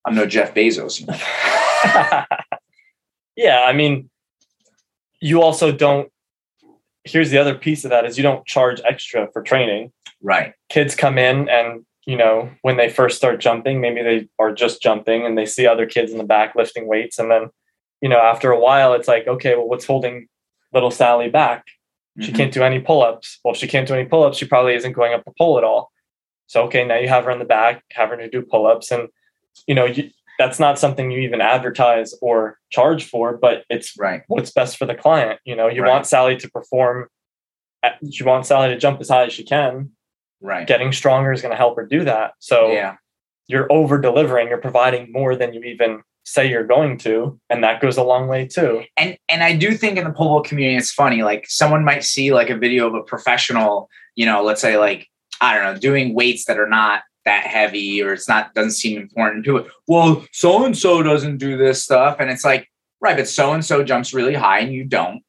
[0.06, 1.04] I'm no Jeff Bezos.
[3.36, 3.64] yeah.
[3.66, 4.10] I mean,
[5.20, 6.12] you also don't
[7.04, 9.92] here's the other piece of that is you don't charge extra for training.
[10.22, 10.54] Right.
[10.70, 14.82] Kids come in and you know when they first start jumping, maybe they are just
[14.82, 17.50] jumping and they see other kids in the back lifting weights, and then
[18.02, 20.28] you know after a while it's like okay, well what's holding
[20.74, 21.66] little Sally back?
[22.20, 22.36] She mm-hmm.
[22.36, 23.40] can't do any pull-ups.
[23.44, 25.64] Well, if she can't do any pull-ups, she probably isn't going up the pole at
[25.64, 25.92] all.
[26.48, 29.10] So okay, now you have her in the back, have her to do pull-ups, and
[29.68, 30.10] you know you,
[30.40, 34.22] that's not something you even advertise or charge for, but it's right.
[34.28, 35.40] what's best for the client.
[35.44, 35.90] You know, you right.
[35.90, 37.10] want Sally to perform,
[38.02, 39.92] you want Sally to jump as high as she can.
[40.42, 40.66] Right.
[40.66, 42.32] Getting stronger is going to help her do that.
[42.40, 42.96] So yeah.
[43.48, 47.82] you're over delivering, you're providing more than you even say you're going to, and that
[47.82, 48.84] goes a long way too.
[48.96, 51.22] And and I do think in the pole vault community, it's funny.
[51.22, 55.08] Like someone might see like a video of a professional, you know, let's say like
[55.42, 59.00] I don't know, doing weights that are not that heavy or it's not doesn't seem
[59.00, 59.68] important to it.
[59.88, 62.68] Well, so and so doesn't do this stuff, and it's like
[63.02, 65.22] right, but so and so jumps really high and you don't,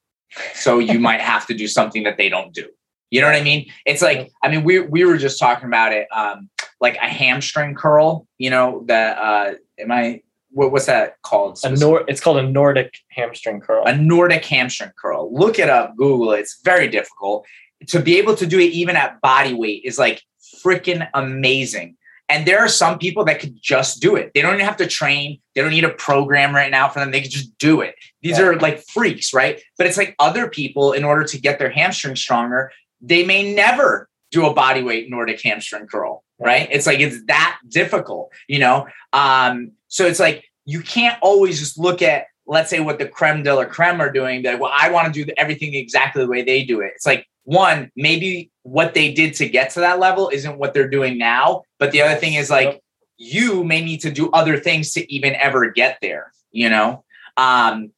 [0.53, 2.67] so you might have to do something that they don't do.
[3.09, 3.69] You know what I mean?
[3.85, 7.75] It's like I mean we we were just talking about it, um, like a hamstring
[7.75, 8.27] curl.
[8.37, 10.21] You know that uh, am I
[10.51, 11.59] what, what's that called?
[11.63, 13.83] A Nor- it's called a Nordic hamstring curl.
[13.85, 15.33] A Nordic hamstring curl.
[15.33, 16.39] Look it up, Google it.
[16.39, 17.45] It's very difficult.
[17.87, 20.21] To be able to do it even at body weight is like
[20.63, 21.97] freaking amazing.
[22.29, 24.31] And there are some people that could just do it.
[24.33, 25.41] They don't even have to train.
[25.53, 27.11] They don't need a program right now for them.
[27.11, 27.95] They can just do it.
[28.21, 28.45] These yeah.
[28.45, 29.61] are like freaks, right?
[29.77, 32.71] But it's like other people, in order to get their hamstring stronger,
[33.01, 36.69] they may never do a body weight Nordic hamstring curl, right?
[36.71, 38.87] It's like it's that difficult, you know?
[39.11, 43.43] Um, so it's like you can't always just look at, let's say, what the creme
[43.43, 44.43] de la creme are doing.
[44.43, 46.93] That well, I want to do everything exactly the way they do it.
[46.95, 50.89] It's like one, maybe what they did to get to that level isn't what they're
[50.89, 51.63] doing now.
[51.79, 52.81] But the other thing is like yep.
[53.17, 57.03] you may need to do other things to even ever get there, you know?
[57.37, 57.91] Um,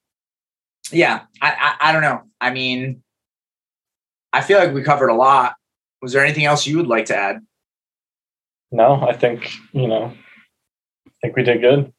[0.92, 2.22] yeah, I, I, I don't know.
[2.40, 3.04] I mean,
[4.32, 5.56] I feel like we covered a lot.
[6.02, 7.46] Was there anything else you would like to add?
[8.72, 10.14] No, I think you know.
[11.08, 11.94] I think we did good.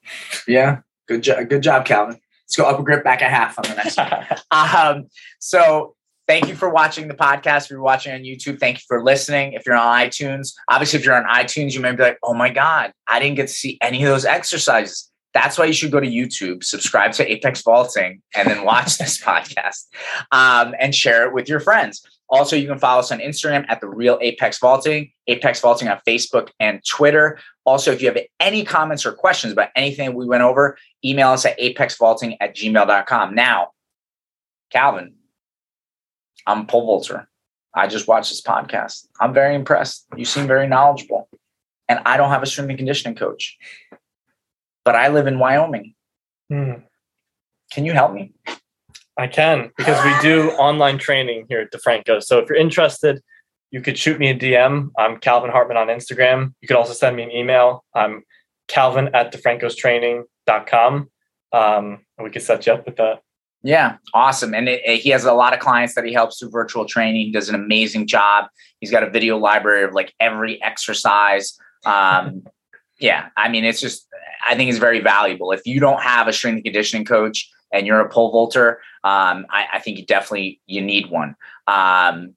[0.47, 1.49] Yeah, good job.
[1.49, 2.21] Good job, Calvin.
[2.47, 4.27] Let's go upper grip back a half on the next one.
[4.51, 5.07] um,
[5.39, 5.95] so
[6.27, 7.65] thank you for watching the podcast.
[7.65, 9.55] If you're watching on YouTube, thank you for listening.
[9.55, 12.51] If you're on iTunes, obviously, if you're on iTunes, you may be like, oh my
[12.51, 15.11] God, I didn't get to see any of those exercises.
[15.33, 19.21] That's why you should go to YouTube, subscribe to Apex Vaulting, and then watch this
[19.25, 19.87] podcast
[20.31, 22.03] um, and share it with your friends.
[22.31, 26.01] Also, you can follow us on Instagram at the Real Apex Vaulting, Apex Vaulting on
[26.07, 27.39] Facebook and Twitter.
[27.64, 31.45] Also, if you have any comments or questions about anything we went over, email us
[31.45, 33.35] at apexvaulting at gmail.com.
[33.35, 33.68] Now,
[34.70, 35.14] Calvin,
[36.47, 37.29] I'm a pole vaulter.
[37.75, 39.07] I just watched this podcast.
[39.20, 40.07] I'm very impressed.
[40.16, 41.29] You seem very knowledgeable.
[41.89, 43.59] And I don't have a strength and conditioning coach,
[44.85, 45.95] but I live in Wyoming.
[46.49, 46.72] Hmm.
[47.70, 48.33] Can you help me?
[49.17, 52.23] I can because we do online training here at DeFranco.
[52.23, 53.23] So if you're interested,
[53.71, 54.91] you could shoot me a DM.
[54.99, 56.55] I'm Calvin Hartman on Instagram.
[56.61, 57.85] You could also send me an email.
[57.95, 58.23] I'm
[58.69, 61.11] Calvin at DeFrancostraining.com.
[61.53, 61.85] Um,
[62.19, 63.21] and we could set you up with that.
[63.62, 64.55] Yeah, awesome.
[64.55, 67.27] And it, it, he has a lot of clients that he helps through virtual training.
[67.27, 68.47] He does an amazing job.
[68.81, 71.57] He's got a video library of like every exercise.
[71.87, 72.43] Um,
[73.01, 74.07] yeah, I mean, it's just,
[74.47, 75.51] I think it's very valuable.
[75.53, 79.47] If you don't have a strength and conditioning coach and you're a pole vaulter, um,
[79.51, 81.35] I, I, think you definitely you need one.
[81.66, 82.35] Um,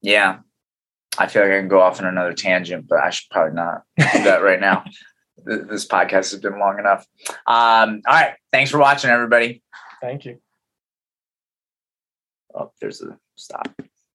[0.00, 0.38] yeah,
[1.18, 3.82] I feel like I can go off on another tangent, but I should probably not
[3.98, 4.84] do that right now.
[5.42, 7.06] This podcast has been long enough.
[7.46, 9.62] Um, all right, thanks for watching, everybody.
[10.02, 10.38] Thank you.
[12.54, 13.74] Oh, there's a stop.